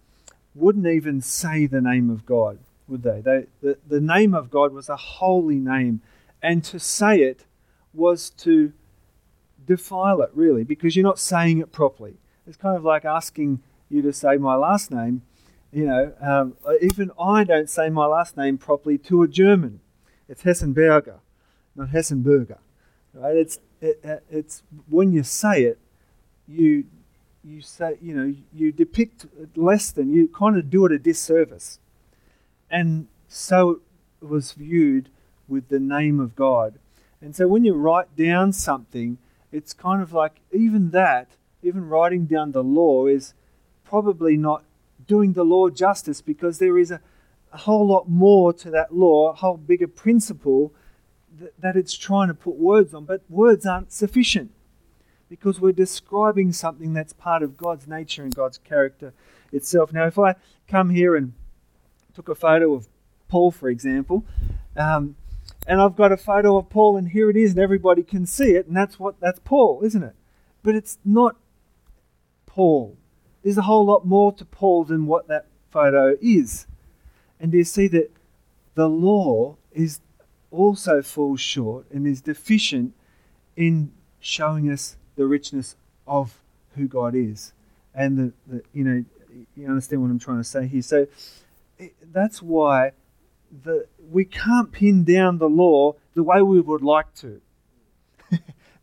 wouldn't 0.53 0.85
even 0.85 1.19
say 1.19 1.65
the 1.65 1.81
name 1.81 2.11
of 2.11 2.27
God, 2.27 2.59
would 2.87 3.01
they? 3.01 3.21
they 3.21 3.47
the, 3.59 3.79
the 3.87 3.99
name 3.99 4.35
of 4.35 4.51
God 4.51 4.71
was 4.71 4.87
a 4.87 4.97
holy 4.97 5.57
name, 5.57 6.01
and 6.43 6.63
to 6.65 6.77
say 6.77 7.21
it 7.21 7.45
was 7.91 8.29
to 8.29 8.71
defile 9.65 10.21
it, 10.21 10.29
really, 10.35 10.63
because 10.63 10.95
you're 10.95 11.01
not 11.01 11.17
saying 11.17 11.57
it 11.57 11.71
properly. 11.71 12.17
It's 12.45 12.55
kind 12.55 12.77
of 12.77 12.83
like 12.83 13.03
asking 13.03 13.63
you 13.89 14.03
to 14.03 14.13
say 14.13 14.37
my 14.37 14.53
last 14.53 14.91
name. 14.91 15.23
You 15.77 15.85
know, 15.85 16.13
um, 16.19 16.55
even 16.81 17.11
I 17.21 17.43
don't 17.43 17.69
say 17.69 17.91
my 17.91 18.07
last 18.07 18.35
name 18.35 18.57
properly 18.57 18.97
to 19.09 19.21
a 19.21 19.27
German. 19.27 19.79
It's 20.27 20.41
Hessenberger, 20.41 21.19
not 21.75 21.89
Hessenberger. 21.89 22.57
Right? 23.13 23.35
It's 23.35 23.59
it, 23.79 24.23
it's 24.27 24.63
when 24.89 25.11
you 25.11 25.21
say 25.21 25.65
it, 25.65 25.77
you 26.47 26.85
you 27.43 27.61
say, 27.61 27.99
you 28.01 28.15
know, 28.15 28.33
you 28.51 28.71
depict 28.71 29.27
less 29.55 29.91
than, 29.91 30.11
you 30.11 30.27
kind 30.27 30.57
of 30.57 30.71
do 30.71 30.83
it 30.87 30.91
a 30.91 30.97
disservice. 30.97 31.77
And 32.71 33.05
so 33.27 33.81
it 34.19 34.25
was 34.25 34.53
viewed 34.53 35.09
with 35.47 35.69
the 35.69 35.79
name 35.79 36.19
of 36.19 36.35
God. 36.35 36.79
And 37.21 37.35
so 37.35 37.47
when 37.47 37.63
you 37.63 37.75
write 37.75 38.15
down 38.15 38.51
something, 38.51 39.19
it's 39.51 39.73
kind 39.73 40.01
of 40.01 40.11
like 40.11 40.41
even 40.51 40.89
that, 40.89 41.27
even 41.61 41.87
writing 41.87 42.25
down 42.25 42.51
the 42.51 42.63
law 42.63 43.05
is 43.05 43.35
probably 43.83 44.37
not 44.37 44.63
doing 45.07 45.33
the 45.33 45.43
law 45.43 45.69
justice 45.69 46.21
because 46.21 46.59
there 46.59 46.77
is 46.77 46.91
a, 46.91 47.01
a 47.53 47.57
whole 47.57 47.87
lot 47.87 48.09
more 48.09 48.53
to 48.53 48.69
that 48.71 48.93
law, 48.93 49.31
a 49.31 49.35
whole 49.35 49.57
bigger 49.57 49.87
principle 49.87 50.73
that, 51.39 51.59
that 51.59 51.75
it's 51.75 51.95
trying 51.95 52.27
to 52.27 52.33
put 52.33 52.55
words 52.55 52.93
on. 52.93 53.05
But 53.05 53.21
words 53.29 53.65
aren't 53.65 53.91
sufficient 53.91 54.51
because 55.29 55.59
we're 55.59 55.71
describing 55.71 56.53
something 56.53 56.93
that's 56.93 57.13
part 57.13 57.43
of 57.43 57.57
God's 57.57 57.87
nature 57.87 58.23
and 58.23 58.33
God's 58.33 58.57
character 58.57 59.13
itself. 59.51 59.91
Now, 59.91 60.05
if 60.05 60.17
I 60.17 60.35
come 60.67 60.89
here 60.89 61.15
and 61.15 61.33
took 62.13 62.29
a 62.29 62.35
photo 62.35 62.73
of 62.73 62.87
Paul, 63.27 63.51
for 63.51 63.69
example, 63.69 64.25
um, 64.75 65.15
and 65.67 65.81
I've 65.81 65.95
got 65.95 66.11
a 66.11 66.17
photo 66.17 66.57
of 66.57 66.69
Paul, 66.69 66.97
and 66.97 67.09
here 67.09 67.29
it 67.29 67.35
is, 67.35 67.51
and 67.51 67.59
everybody 67.59 68.03
can 68.03 68.25
see 68.25 68.51
it, 68.51 68.67
and 68.67 68.75
that's 68.75 68.99
what 68.99 69.19
that's 69.19 69.39
Paul, 69.43 69.81
isn't 69.83 70.03
it? 70.03 70.15
But 70.63 70.75
it's 70.75 70.97
not 71.03 71.35
Paul. 72.45 72.97
There's 73.43 73.57
a 73.57 73.63
whole 73.63 73.85
lot 73.85 74.05
more 74.05 74.31
to 74.33 74.45
Paul 74.45 74.83
than 74.83 75.05
what 75.05 75.27
that 75.27 75.47
photo 75.69 76.15
is. 76.21 76.67
And 77.39 77.51
do 77.51 77.57
you 77.57 77.63
see 77.63 77.87
that 77.87 78.11
the 78.75 78.87
law 78.87 79.57
is 79.71 79.99
also 80.51 81.01
falls 81.01 81.39
short 81.39 81.89
and 81.91 82.07
is 82.07 82.21
deficient 82.21 82.93
in 83.55 83.91
showing 84.19 84.69
us 84.69 84.97
the 85.15 85.25
richness 85.25 85.75
of 86.05 86.41
who 86.75 86.87
God 86.87 87.15
is. 87.15 87.53
And 87.93 88.17
the, 88.17 88.33
the 88.47 88.63
you 88.73 88.83
know, 88.83 89.03
you 89.55 89.67
understand 89.67 90.01
what 90.01 90.11
I'm 90.11 90.19
trying 90.19 90.37
to 90.37 90.43
say 90.43 90.67
here. 90.67 90.81
So 90.81 91.07
that's 92.11 92.41
why 92.41 92.91
the 93.63 93.87
we 94.11 94.25
can't 94.25 94.71
pin 94.71 95.03
down 95.03 95.37
the 95.37 95.49
law 95.49 95.95
the 96.13 96.23
way 96.23 96.41
we 96.41 96.61
would 96.61 96.81
like 96.81 97.13
to. 97.15 97.41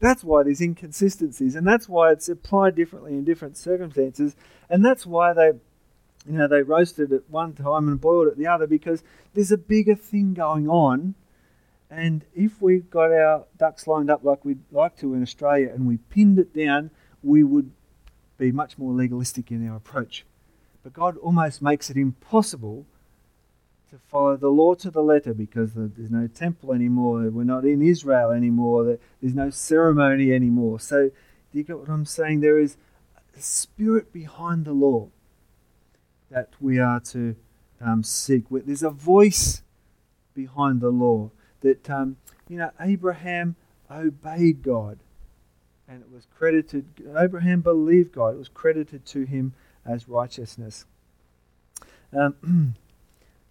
That's 0.05 0.25
why 0.25 0.43
there's 0.43 0.61
inconsistencies, 0.61 1.55
and 1.55 1.67
that's 1.67 1.89
why 1.89 2.13
it's 2.13 2.29
applied 2.29 2.75
differently 2.75 3.13
in 3.13 3.25
different 3.25 3.57
circumstances, 3.57 4.37
and 4.69 4.85
that's 4.85 5.07
why 5.07 5.33
they, 5.33 5.53
you 6.27 6.39
know, 6.39 6.49
they 6.49 6.63
roasted 6.63 7.13
it 7.13 7.25
one 7.29 7.55
time 7.55 7.89
and 7.89 8.01
boiled 8.01 8.29
it 8.29 8.39
the 8.39 8.47
other 8.47 8.67
because 8.67 9.03
there's 9.35 9.53
a 9.53 9.59
bigger 9.59 9.95
thing 9.95 10.35
going 10.35 10.69
on 10.69 11.15
and 11.97 12.25
if 12.35 12.61
we 12.61 12.81
got 12.81 13.13
our 13.13 13.45
ducks 13.57 13.87
lined 13.87 14.11
up 14.11 14.25
like 14.25 14.45
we'd 14.45 14.59
like 14.73 14.97
to 14.99 15.15
in 15.15 15.23
Australia 15.23 15.71
and 15.73 15.87
we 15.87 15.99
pinned 15.99 16.41
it 16.41 16.53
down, 16.53 16.91
we 17.23 17.45
would 17.45 17.71
be 18.37 18.51
much 18.51 18.79
more 18.79 18.93
legalistic 18.93 19.53
in 19.53 19.69
our 19.69 19.77
approach. 19.77 20.25
But 20.83 20.93
God 20.93 21.17
almost 21.19 21.63
makes 21.63 21.91
it 21.91 21.97
impossible 21.97 22.85
to 23.95 24.01
follow 24.09 24.37
the 24.37 24.49
law 24.49 24.75
to 24.75 24.91
the 24.91 25.03
letter 25.03 25.33
because 25.33 25.75
there's 25.75 26.11
no 26.11 26.27
temple 26.27 26.73
anymore. 26.73 27.31
We're 27.31 27.45
not 27.45 27.65
in 27.65 27.81
Israel 27.81 28.33
anymore. 28.33 28.99
There's 29.21 29.37
no 29.37 29.51
ceremony 29.51 30.33
anymore. 30.33 30.81
So, 30.81 31.11
do 31.11 31.59
you 31.59 31.63
get 31.63 31.79
what 31.79 31.89
I'm 31.89 32.05
saying? 32.05 32.41
There 32.41 32.59
is 32.59 32.77
a 33.37 33.41
spirit 33.41 34.13
behind 34.13 34.65
the 34.65 34.73
law 34.73 35.11
that 36.29 36.49
we 36.61 36.81
are 36.81 36.99
to 36.99 37.37
um, 37.81 38.03
seek. 38.03 38.47
There's 38.51 38.83
a 38.83 38.91
voice 38.91 39.63
behind 40.35 40.81
the 40.81 40.91
law 40.91 41.31
that, 41.61 41.89
um, 41.89 42.17
you 42.49 42.59
know, 42.59 42.73
Abraham 42.81 43.55
obeyed 43.89 44.65
God 44.65 44.99
and 45.87 46.03
it 46.03 46.11
was 46.11 46.27
credited, 46.37 46.87
Abraham 47.17 47.61
believed 47.61 48.11
God, 48.11 48.35
it 48.35 48.39
was 48.39 48.49
credited 48.49 49.07
to 49.07 49.23
him 49.23 49.55
as 49.87 50.09
righteousness. 50.09 50.85
Um, 52.13 52.75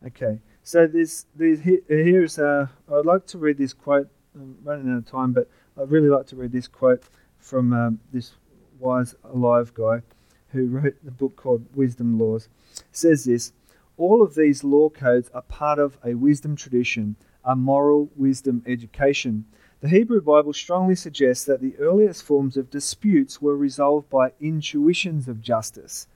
okay, 0.05 0.39
so 0.63 0.87
this, 0.87 1.25
this 1.35 1.59
here's, 1.61 2.39
uh, 2.39 2.67
I'd 2.91 3.05
like 3.05 3.25
to 3.27 3.37
read 3.37 3.57
this 3.57 3.73
quote, 3.73 4.07
I'm 4.35 4.57
running 4.63 4.91
out 4.91 4.99
of 4.99 5.05
time, 5.05 5.33
but 5.33 5.49
I'd 5.79 5.91
really 5.91 6.09
like 6.09 6.27
to 6.27 6.35
read 6.35 6.51
this 6.51 6.67
quote 6.67 7.03
from 7.37 7.73
um, 7.73 7.99
this 8.11 8.33
wise, 8.79 9.15
alive 9.23 9.73
guy 9.73 10.01
who 10.49 10.67
wrote 10.67 10.95
the 11.03 11.11
book 11.11 11.35
called 11.35 11.65
Wisdom 11.75 12.17
Laws. 12.19 12.47
It 12.75 12.83
says 12.91 13.25
this 13.25 13.51
All 13.97 14.21
of 14.21 14.35
these 14.35 14.63
law 14.63 14.89
codes 14.89 15.29
are 15.33 15.41
part 15.41 15.79
of 15.79 15.97
a 16.03 16.13
wisdom 16.13 16.55
tradition, 16.55 17.15
a 17.43 17.55
moral 17.55 18.09
wisdom 18.15 18.63
education. 18.65 19.45
The 19.81 19.89
Hebrew 19.89 20.21
Bible 20.21 20.53
strongly 20.53 20.95
suggests 20.95 21.43
that 21.45 21.59
the 21.59 21.75
earliest 21.77 22.23
forms 22.23 22.55
of 22.55 22.69
disputes 22.69 23.41
were 23.41 23.57
resolved 23.57 24.09
by 24.09 24.31
intuitions 24.39 25.27
of 25.27 25.41
justice 25.41 26.07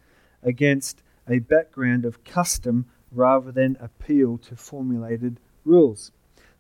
against 0.42 1.02
a 1.28 1.40
background 1.40 2.06
of 2.06 2.24
custom 2.24 2.86
rather 3.12 3.52
than 3.52 3.78
appeal 3.80 4.38
to 4.38 4.56
formulated 4.56 5.40
rules. 5.66 6.12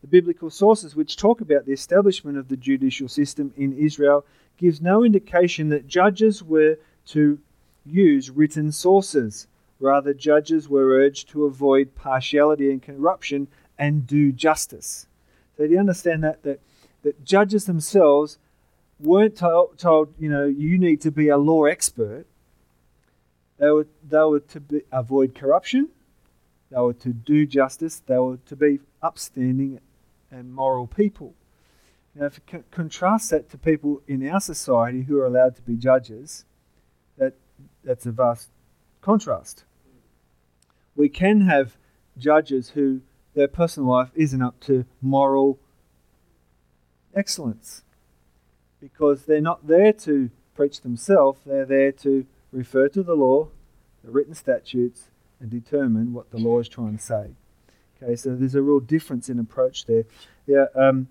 The 0.02 0.08
biblical 0.08 0.50
sources 0.50 0.96
which 0.96 1.18
talk 1.18 1.42
about 1.42 1.66
the 1.66 1.74
establishment 1.74 2.38
of 2.38 2.48
the 2.48 2.58
judicial 2.58 3.08
system 3.08 3.54
in 3.58 3.74
Israel 3.74 4.26
gives 4.58 4.82
no 4.82 5.04
indication 5.04 5.70
that 5.70 5.88
judges 5.88 6.44
were 6.44 6.78
to 7.08 7.40
use 7.86 8.30
written 8.30 8.72
sources. 8.72 9.48
Rather, 9.80 10.14
judges 10.14 10.70
were 10.70 10.90
urged 10.90 11.30
to 11.30 11.46
avoid 11.46 11.96
partiality 11.96 12.72
and 12.72 12.82
corruption 12.82 13.48
and 13.78 14.08
do 14.08 14.32
justice. 14.32 15.08
So 15.56 15.66
do 15.66 15.74
you 15.74 15.80
understand 15.80 16.24
that 16.24 16.44
that 16.44 16.60
that 17.04 17.24
judges 17.24 17.66
themselves 17.66 18.38
weren't 19.00 19.38
told, 19.38 19.78
told, 19.78 20.14
you 20.20 20.30
know, 20.30 20.46
you 20.46 20.78
need 20.78 21.02
to 21.02 21.12
be 21.12 21.30
a 21.30 21.38
law 21.38 21.66
expert. 21.66 22.26
They 23.58 23.70
were, 23.70 23.88
they 24.08 24.20
were 24.20 24.40
to 24.40 24.60
be, 24.60 24.82
avoid 24.92 25.36
corruption. 25.36 25.90
They 26.72 26.78
were 26.78 26.94
to 26.94 27.14
do 27.14 27.46
justice. 27.46 28.02
They 28.06 28.18
were 28.18 28.38
to 28.46 28.56
be 28.56 28.80
upstanding 29.02 29.80
and 30.32 30.54
moral 30.54 30.88
people. 30.88 31.34
Now, 32.14 32.26
if 32.26 32.40
you 32.52 32.64
contrast 32.72 33.30
that 33.30 33.50
to 33.52 33.58
people 33.58 34.02
in 34.08 34.28
our 34.28 34.40
society 34.40 35.04
who 35.04 35.20
are 35.20 35.26
allowed 35.26 35.56
to 35.58 35.62
be 35.62 35.76
judges, 35.76 36.46
that, 37.18 37.36
that's 37.84 38.06
a 38.06 38.12
vast 38.12 38.50
contrast. 39.02 39.64
We 40.96 41.10
can 41.10 41.42
have 41.42 41.78
judges 42.18 42.70
who 42.72 43.02
their 43.36 43.48
personal 43.48 43.90
life 43.90 44.10
isn't 44.16 44.42
up 44.42 44.60
to 44.62 44.86
moral 45.00 45.60
excellence 47.16 47.84
because 48.80 49.26
they're 49.26 49.42
not 49.42 49.68
there 49.68 49.94
to 49.94 50.32
preach 50.56 50.82
themselves, 50.82 51.40
they're 51.46 51.66
there 51.66 51.92
to 51.92 52.26
refer 52.52 52.90
to 52.90 53.04
the 53.04 53.16
law, 53.16 53.50
the 54.04 54.12
written 54.12 54.34
statutes, 54.34 55.10
and 55.40 55.50
determine 55.50 56.14
what 56.14 56.32
the 56.32 56.38
law 56.38 56.60
is 56.60 56.70
trying 56.70 56.98
to 56.98 57.04
say. 57.04 57.30
Okay, 58.02 58.16
so 58.16 58.36
there's 58.36 58.56
a 58.56 58.62
real 58.62 58.80
difference 58.80 59.30
in 59.30 59.40
approach 59.40 59.86
there. 59.86 60.06
Yeah, 60.46 60.66
um, 60.76 61.08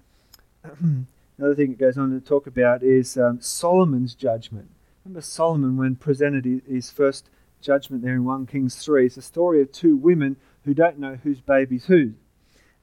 another 1.39 1.55
thing 1.55 1.73
it 1.73 1.79
goes 1.79 1.99
on 1.99 2.11
to 2.11 2.21
talk 2.21 2.47
about 2.47 2.83
is 2.83 3.17
um, 3.17 3.41
Solomon's 3.41 4.15
judgment. 4.15 4.71
Remember 5.05 5.21
Solomon 5.21 5.77
when 5.77 5.97
presented 5.97 6.63
his 6.69 6.91
first 6.91 7.29
judgment 7.61 8.03
there 8.03 8.15
in 8.15 8.25
1 8.25 8.47
Kings 8.47 8.77
3. 8.77 9.07
It's 9.07 9.17
a 9.17 9.23
story 9.23 9.63
of 9.63 9.73
two 9.73 9.97
women 9.97 10.37
who 10.65 10.75
don't 10.75 10.99
know 10.99 11.19
whose 11.23 11.41
baby's 11.41 11.87
whose. 11.87 12.15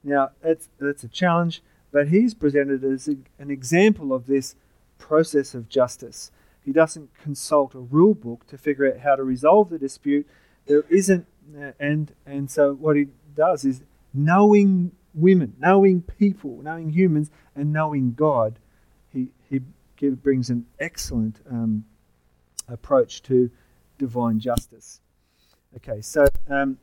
Now, 0.02 0.30
that's, 0.42 0.68
that's 0.78 1.04
a 1.04 1.08
challenge 1.08 1.62
but 1.94 2.08
he's 2.08 2.34
presented 2.34 2.82
as 2.82 3.06
a, 3.06 3.14
an 3.38 3.52
example 3.52 4.12
of 4.12 4.26
this 4.26 4.56
process 4.98 5.54
of 5.54 5.68
justice. 5.68 6.32
He 6.64 6.72
doesn't 6.72 7.16
consult 7.22 7.72
a 7.72 7.78
rule 7.78 8.14
book 8.14 8.48
to 8.48 8.58
figure 8.58 8.92
out 8.92 8.98
how 8.98 9.14
to 9.14 9.22
resolve 9.22 9.70
the 9.70 9.78
dispute. 9.78 10.26
There 10.66 10.82
isn't, 10.90 11.24
and 11.78 12.12
and 12.26 12.50
so 12.50 12.72
what 12.74 12.96
he 12.96 13.08
does 13.34 13.64
is 13.64 13.82
knowing 14.12 14.92
women, 15.12 15.54
knowing 15.58 16.02
people, 16.02 16.60
knowing 16.62 16.90
humans, 16.90 17.30
and 17.54 17.72
knowing 17.72 18.12
God. 18.14 18.58
He 19.12 19.28
he 19.50 19.60
give, 19.96 20.22
brings 20.22 20.50
an 20.50 20.66
excellent 20.78 21.40
um, 21.50 21.84
approach 22.68 23.22
to 23.24 23.50
divine 23.98 24.40
justice. 24.40 25.00
Okay, 25.76 26.00
so 26.00 26.26
um, 26.48 26.78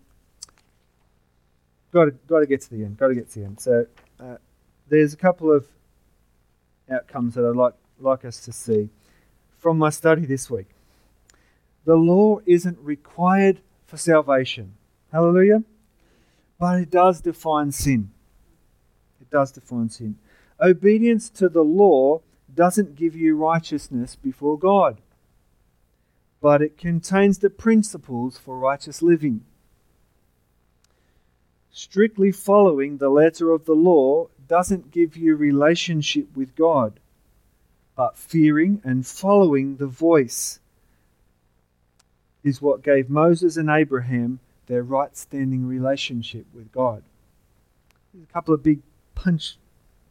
got 1.92 2.06
to 2.06 2.12
got 2.28 2.40
to 2.40 2.46
get 2.46 2.62
to 2.62 2.70
the 2.70 2.84
end. 2.84 2.98
Got 2.98 3.10
to 3.10 3.16
get 3.16 3.30
to 3.32 3.40
the 3.40 3.46
end. 3.46 3.60
So. 3.60 3.86
Uh, 4.20 4.38
there's 4.92 5.14
a 5.14 5.18
couple 5.18 5.52
of 5.52 5.66
outcomes 6.92 7.34
that 7.36 7.46
I'd 7.46 7.56
like, 7.56 7.74
like 8.00 8.26
us 8.26 8.42
to 8.42 8.52
see 8.52 8.90
from 9.58 9.78
my 9.78 9.90
study 9.90 10.26
this 10.26 10.52
week. 10.52 10.68
The 11.86 11.96
law 11.96 12.40
isn't 12.46 12.78
required 12.80 13.62
for 13.92 13.98
salvation. 13.98 14.74
Hallelujah. 15.12 15.64
But 16.58 16.80
it 16.80 16.90
does 16.90 17.20
define 17.20 17.74
sin. 17.74 18.10
It 19.20 19.30
does 19.30 19.52
define 19.52 19.90
sin. 19.90 20.16
Obedience 20.62 21.30
to 21.32 21.50
the 21.50 21.62
law 21.62 22.22
doesn't 22.56 22.96
give 22.96 23.18
you 23.18 23.36
righteousness 23.36 24.16
before 24.16 24.58
God, 24.58 25.02
but 26.40 26.62
it 26.62 26.78
contains 26.78 27.40
the 27.40 27.50
principles 27.50 28.38
for 28.38 28.58
righteous 28.58 29.02
living. 29.02 29.44
Strictly 31.70 32.32
following 32.32 32.98
the 32.98 33.10
letter 33.10 33.52
of 33.52 33.66
the 33.66 33.76
law 33.76 34.30
doesn't 34.48 34.92
give 34.92 35.18
you 35.18 35.36
relationship 35.36 36.28
with 36.34 36.56
God, 36.56 36.98
but 37.98 38.18
fearing 38.18 38.82
and 38.86 39.06
following 39.06 39.76
the 39.76 39.88
voice 39.88 40.61
is 42.44 42.62
what 42.62 42.84
gave 42.84 43.10
Moses 43.10 43.58
and 43.58 43.70
Abraham 43.70 44.40
their 44.68 44.84
right 44.84 45.16
standing 45.16 45.68
relationship 45.68 46.46
with 46.54 46.72
God. 46.72 47.04
There's 48.14 48.24
a 48.24 48.34
couple 48.34 48.54
of 48.54 48.64
big 48.64 48.80
punch 49.16 49.58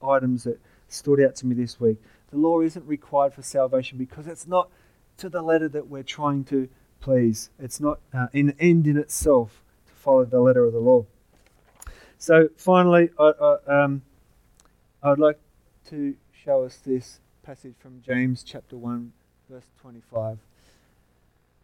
items 0.02 0.44
that 0.44 0.60
stood 0.88 1.20
out 1.20 1.36
to 1.36 1.46
me 1.46 1.54
this 1.54 1.80
week. 1.80 1.98
The 2.30 2.36
law 2.36 2.60
isn't 2.60 2.86
required 2.86 3.34
for 3.34 3.42
salvation 3.42 3.98
because 3.98 4.26
it's 4.26 4.46
not 4.46 4.70
to 5.18 5.28
the 5.28 5.42
letter 5.42 5.68
that 5.68 5.88
we're 5.88 6.02
trying 6.02 6.44
to 6.44 6.68
please. 7.00 7.50
It's 7.58 7.80
not 7.80 8.00
uh, 8.14 8.26
an 8.32 8.54
end 8.60 8.86
in 8.86 8.96
itself 8.96 9.62
to 9.86 9.92
follow 9.94 10.24
the 10.24 10.40
letter 10.40 10.64
of 10.64 10.72
the 10.72 10.78
law. 10.78 11.06
So 12.18 12.48
finally, 12.56 13.10
I, 13.18 13.32
I, 13.40 13.82
um, 13.82 14.02
I 15.02 15.10
would 15.10 15.18
like 15.18 15.38
to 15.88 16.14
show 16.32 16.64
us 16.64 16.76
this 16.84 17.20
passage 17.42 17.74
from 17.78 18.02
James 18.02 18.42
chapter 18.42 18.76
1, 18.76 19.12
verse 19.48 19.64
25. 19.80 20.38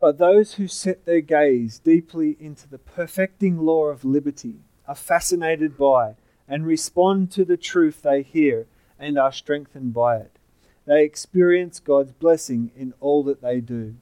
But 0.00 0.18
those 0.18 0.54
who 0.54 0.68
set 0.68 1.04
their 1.04 1.20
gaze 1.20 1.78
deeply 1.78 2.36
into 2.38 2.68
the 2.68 2.78
perfecting 2.78 3.58
law 3.58 3.86
of 3.86 4.04
liberty 4.04 4.56
are 4.86 4.94
fascinated 4.94 5.76
by 5.76 6.16
and 6.48 6.66
respond 6.66 7.30
to 7.32 7.44
the 7.44 7.56
truth 7.56 8.02
they 8.02 8.22
hear 8.22 8.66
and 8.98 9.18
are 9.18 9.32
strengthened 9.32 9.94
by 9.94 10.18
it. 10.18 10.38
They 10.86 11.02
experience 11.02 11.80
God's 11.80 12.12
blessing 12.12 12.70
in 12.76 12.94
all 13.00 13.24
that 13.24 13.42
they 13.42 13.60
do. 13.60 13.96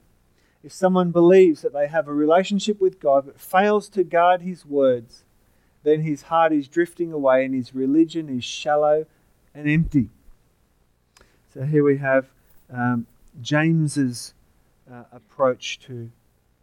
If 0.62 0.72
someone 0.72 1.10
believes 1.10 1.62
that 1.62 1.72
they 1.72 1.88
have 1.88 2.08
a 2.08 2.14
relationship 2.14 2.80
with 2.80 3.00
God 3.00 3.26
but 3.26 3.40
fails 3.40 3.88
to 3.90 4.04
guard 4.04 4.42
his 4.42 4.66
words, 4.66 5.24
then 5.82 6.02
his 6.02 6.22
heart 6.22 6.52
is 6.52 6.68
drifting 6.68 7.12
away 7.12 7.44
and 7.44 7.54
his 7.54 7.74
religion 7.74 8.28
is 8.28 8.44
shallow 8.44 9.06
and 9.54 9.68
empty. 9.68 10.08
So 11.52 11.64
here 11.64 11.84
we 11.84 11.98
have 11.98 12.26
um, 12.72 13.06
James's 13.40 14.34
uh, 14.90 15.04
approach 15.12 15.78
to 15.80 16.10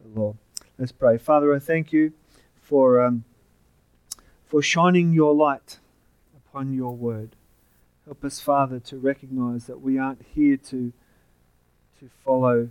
the 0.02 0.20
law. 0.20 0.36
Let's 0.78 0.92
pray. 0.92 1.18
Father, 1.18 1.54
I 1.54 1.60
thank 1.60 1.94
you 1.94 2.14
for 2.62 3.02
um, 3.02 3.24
for 4.46 4.62
shining 4.62 5.14
your 5.14 5.34
light 5.34 5.80
upon 6.36 6.74
your 6.74 6.96
word. 6.96 7.36
Help 8.06 8.24
us, 8.24 8.40
Father, 8.40 8.80
to 8.80 8.98
recognize 8.98 9.68
that 9.68 9.82
we 9.82 9.98
aren't 9.98 10.24
here 10.34 10.58
to 10.58 10.92
to 12.00 12.10
follow 12.24 12.70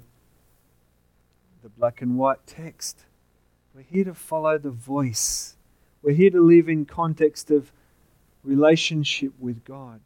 the 1.62 1.68
black 1.68 2.02
and 2.02 2.16
white 2.16 2.46
text. 2.46 3.04
We're 3.74 3.82
here 3.82 4.04
to 4.04 4.14
follow 4.14 4.58
the 4.58 4.70
voice. 4.70 5.56
We're 6.02 6.14
here 6.14 6.30
to 6.30 6.40
live 6.40 6.68
in 6.68 6.86
context 6.86 7.50
of 7.50 7.70
relationship 8.42 9.32
with 9.38 9.64
God. 9.64 10.00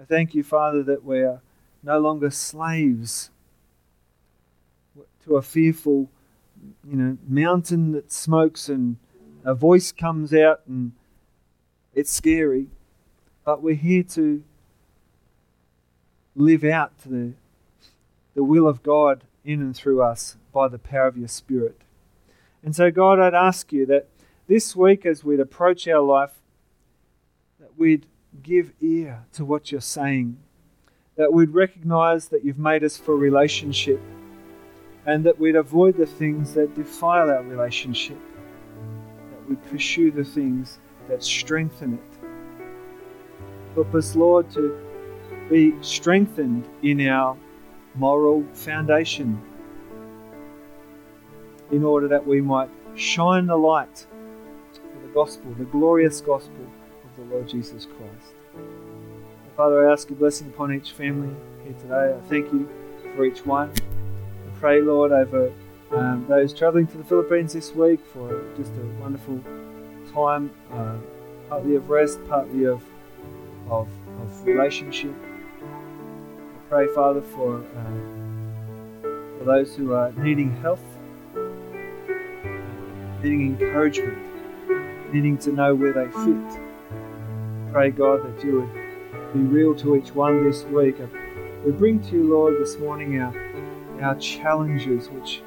I 0.00 0.04
thank 0.04 0.34
you, 0.34 0.42
Father, 0.42 0.82
that 0.84 1.04
we 1.04 1.20
are 1.20 1.40
no 1.82 1.98
longer 1.98 2.30
slaves 2.30 3.30
to 5.26 5.36
a 5.36 5.42
fearful, 5.42 6.08
you 6.88 6.96
know, 6.96 7.18
mountain 7.26 7.92
that 7.92 8.10
smokes 8.10 8.68
and 8.68 8.96
a 9.44 9.54
voice 9.54 9.92
comes 9.92 10.32
out 10.32 10.60
and 10.66 10.92
it's 11.94 12.10
scary, 12.10 12.68
but 13.44 13.62
we're 13.62 13.74
here 13.74 14.02
to 14.02 14.42
live 16.34 16.64
out 16.64 16.92
the, 17.04 17.32
the 18.34 18.44
will 18.44 18.68
of 18.68 18.82
God 18.82 19.24
in 19.44 19.60
and 19.60 19.74
through 19.74 20.02
us 20.02 20.36
by 20.52 20.68
the 20.68 20.78
power 20.78 21.06
of 21.06 21.16
your 21.16 21.28
Spirit. 21.28 21.80
And 22.62 22.74
so, 22.74 22.90
God, 22.90 23.18
I'd 23.18 23.34
ask 23.34 23.72
you 23.72 23.86
that 23.86 24.08
this 24.46 24.76
week, 24.76 25.06
as 25.06 25.24
we'd 25.24 25.40
approach 25.40 25.88
our 25.88 26.00
life, 26.00 26.32
that 27.60 27.78
we'd 27.78 28.06
give 28.42 28.72
ear 28.80 29.24
to 29.32 29.44
what 29.44 29.72
you're 29.72 29.80
saying, 29.80 30.36
that 31.16 31.32
we'd 31.32 31.50
recognize 31.50 32.28
that 32.28 32.44
you've 32.44 32.58
made 32.58 32.84
us 32.84 32.96
for 32.96 33.16
relationship, 33.16 34.00
and 35.06 35.24
that 35.24 35.38
we'd 35.38 35.56
avoid 35.56 35.96
the 35.96 36.06
things 36.06 36.52
that 36.54 36.74
defile 36.74 37.30
our 37.30 37.42
relationship, 37.42 38.18
that 39.30 39.48
we'd 39.48 39.70
pursue 39.70 40.10
the 40.10 40.24
things 40.24 40.78
that 41.08 41.22
strengthen 41.22 41.94
it. 41.94 42.26
Help 43.74 43.94
us, 43.94 44.16
Lord, 44.16 44.50
to 44.52 44.76
be 45.48 45.74
strengthened 45.80 46.64
in 46.82 47.06
our 47.06 47.36
moral 47.94 48.44
foundation 48.52 49.40
in 51.70 51.84
order 51.84 52.08
that 52.08 52.26
we 52.26 52.40
might 52.40 52.70
shine 52.96 53.46
the 53.46 53.56
light 53.56 54.06
of 54.74 55.02
the 55.02 55.08
gospel, 55.14 55.52
the 55.58 55.64
glorious 55.64 56.20
gospel 56.20 56.64
of 57.04 57.16
the 57.16 57.34
Lord 57.34 57.48
Jesus 57.48 57.86
Christ. 57.86 58.34
Father, 59.56 59.88
I 59.88 59.92
ask 59.92 60.10
your 60.10 60.18
blessing 60.18 60.48
upon 60.48 60.72
each 60.74 60.92
family 60.92 61.34
here 61.64 61.74
today. 61.80 62.14
I 62.14 62.28
thank 62.28 62.52
you 62.52 62.68
for 63.14 63.24
each 63.24 63.44
one. 63.46 63.72
Pray, 64.60 64.80
Lord, 64.80 65.12
over 65.12 65.52
um, 65.92 66.26
those 66.28 66.52
travelling 66.52 66.86
to 66.88 66.98
the 66.98 67.04
Philippines 67.04 67.52
this 67.52 67.74
week 67.74 68.00
for 68.12 68.44
just 68.56 68.72
a 68.72 68.84
wonderful 69.00 69.40
time, 70.12 70.50
uh, 70.72 70.96
partly 71.48 71.76
of 71.76 71.88
rest, 71.88 72.18
partly 72.28 72.64
of, 72.64 72.82
of, 73.68 73.88
of 74.20 74.46
relationship. 74.46 75.14
I 75.62 76.68
pray, 76.68 76.86
Father, 76.94 77.22
for, 77.22 77.58
uh, 77.58 79.38
for 79.38 79.44
those 79.44 79.76
who 79.76 79.92
are 79.92 80.12
needing 80.12 80.54
health 80.56 80.82
needing 83.22 83.58
encouragement, 83.58 84.18
needing 85.12 85.36
to 85.38 85.52
know 85.52 85.74
where 85.74 85.92
they 85.92 86.06
fit. 86.24 86.60
Pray, 87.72 87.90
God, 87.90 88.22
that 88.22 88.44
you 88.44 88.60
would 88.60 89.32
be 89.32 89.40
real 89.40 89.74
to 89.76 89.96
each 89.96 90.14
one 90.14 90.44
this 90.44 90.62
week. 90.64 90.96
We 91.64 91.72
bring 91.72 92.00
to 92.04 92.10
you, 92.12 92.32
Lord, 92.32 92.54
this 92.60 92.78
morning 92.78 93.20
our, 93.20 93.32
our 94.00 94.14
challenges 94.16 95.08
which, 95.10 95.42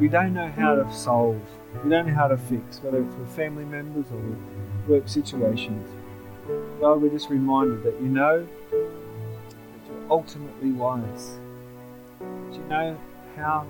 we 0.00 0.08
don't 0.08 0.34
know 0.34 0.48
how 0.48 0.74
to 0.74 0.92
solve, 0.92 1.40
we 1.82 1.90
don't 1.90 2.06
know 2.06 2.14
how 2.14 2.28
to 2.28 2.36
fix, 2.36 2.80
whether 2.82 3.02
it's 3.02 3.14
with 3.16 3.28
family 3.36 3.64
members 3.64 4.06
or 4.12 4.92
work 4.92 5.08
situations. 5.08 5.88
God, 6.80 7.00
we're 7.00 7.10
just 7.10 7.30
reminded 7.30 7.82
that 7.84 8.00
you 8.00 8.08
know 8.08 8.46
that 8.70 8.90
you're 9.88 10.10
ultimately 10.10 10.72
wise, 10.72 11.38
that 12.20 12.54
you 12.54 12.64
know 12.68 12.98
how 13.36 13.66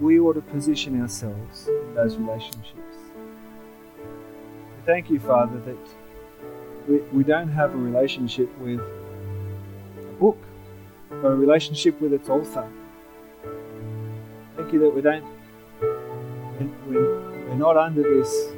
we 0.00 0.20
ought 0.20 0.34
to 0.34 0.42
position 0.42 1.00
ourselves 1.00 1.68
in 1.68 1.94
those 1.94 2.16
relationships. 2.16 2.74
We 3.96 4.84
thank 4.86 5.10
you, 5.10 5.18
Father, 5.20 5.58
that 5.60 5.76
we, 6.88 6.98
we 7.12 7.24
don't 7.24 7.48
have 7.48 7.74
a 7.74 7.78
relationship 7.78 8.56
with 8.58 8.80
a 8.80 10.12
book, 10.20 10.38
but 11.08 11.28
a 11.28 11.34
relationship 11.34 12.00
with 12.00 12.12
its 12.12 12.28
author. 12.28 12.68
Thank 14.58 14.72
you 14.72 14.80
that 14.80 14.90
we 14.90 15.00
don't, 15.00 15.24
we're 16.88 17.54
not 17.54 17.76
under 17.76 18.02
this 18.02 18.52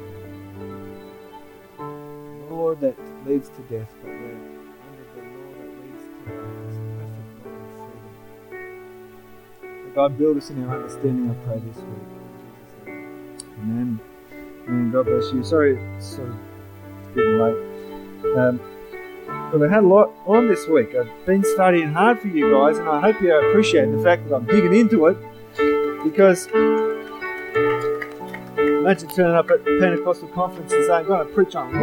law 2.49 2.73
that 2.73 2.95
leads 3.27 3.49
to 3.49 3.61
death, 3.69 3.87
but 4.01 4.09
we're 4.09 4.33
under 4.89 5.05
the 5.13 5.21
law 5.21 5.53
that 5.53 5.69
leads 5.79 6.01
to 6.01 6.17
this 6.65 6.77
perfect 6.97 7.45
law 7.45 7.85
of 7.85 7.93
freedom. 8.49 9.93
God 9.93 10.17
build 10.17 10.37
us 10.37 10.49
in 10.49 10.63
our 10.63 10.75
understanding, 10.75 11.29
I 11.29 11.33
pray 11.45 11.59
this 11.59 11.77
week. 11.77 12.07
Amen. 13.59 13.99
Amen. 14.67 14.91
God 14.91 15.05
bless 15.05 15.31
you. 15.31 15.43
Sorry, 15.43 15.77
it's 15.97 16.15
getting 17.13 17.37
late. 17.37 17.59
Um, 18.37 18.59
well, 19.53 19.63
I 19.63 19.67
had 19.69 19.83
a 19.83 19.87
lot 19.87 20.09
on 20.25 20.47
this 20.47 20.67
week. 20.67 20.95
I've 20.95 21.25
been 21.27 21.43
studying 21.43 21.93
hard 21.93 22.19
for 22.19 22.27
you 22.27 22.49
guys, 22.51 22.79
and 22.79 22.89
I 22.89 22.99
hope 22.99 23.21
you 23.21 23.31
appreciate 23.37 23.91
the 23.91 24.01
fact 24.01 24.27
that 24.27 24.35
I'm 24.35 24.45
digging 24.45 24.73
into 24.73 25.05
it 25.05 25.17
because 26.11 26.47
imagine 28.57 29.07
turning 29.15 29.35
up 29.35 29.49
at 29.49 29.63
Pentecostal 29.63 30.27
conference 30.29 30.73
and 30.73 30.85
saying, 30.85 31.01
I'm 31.01 31.07
going 31.07 31.25
to 31.25 31.33
preach 31.33 31.55
on 31.55 31.73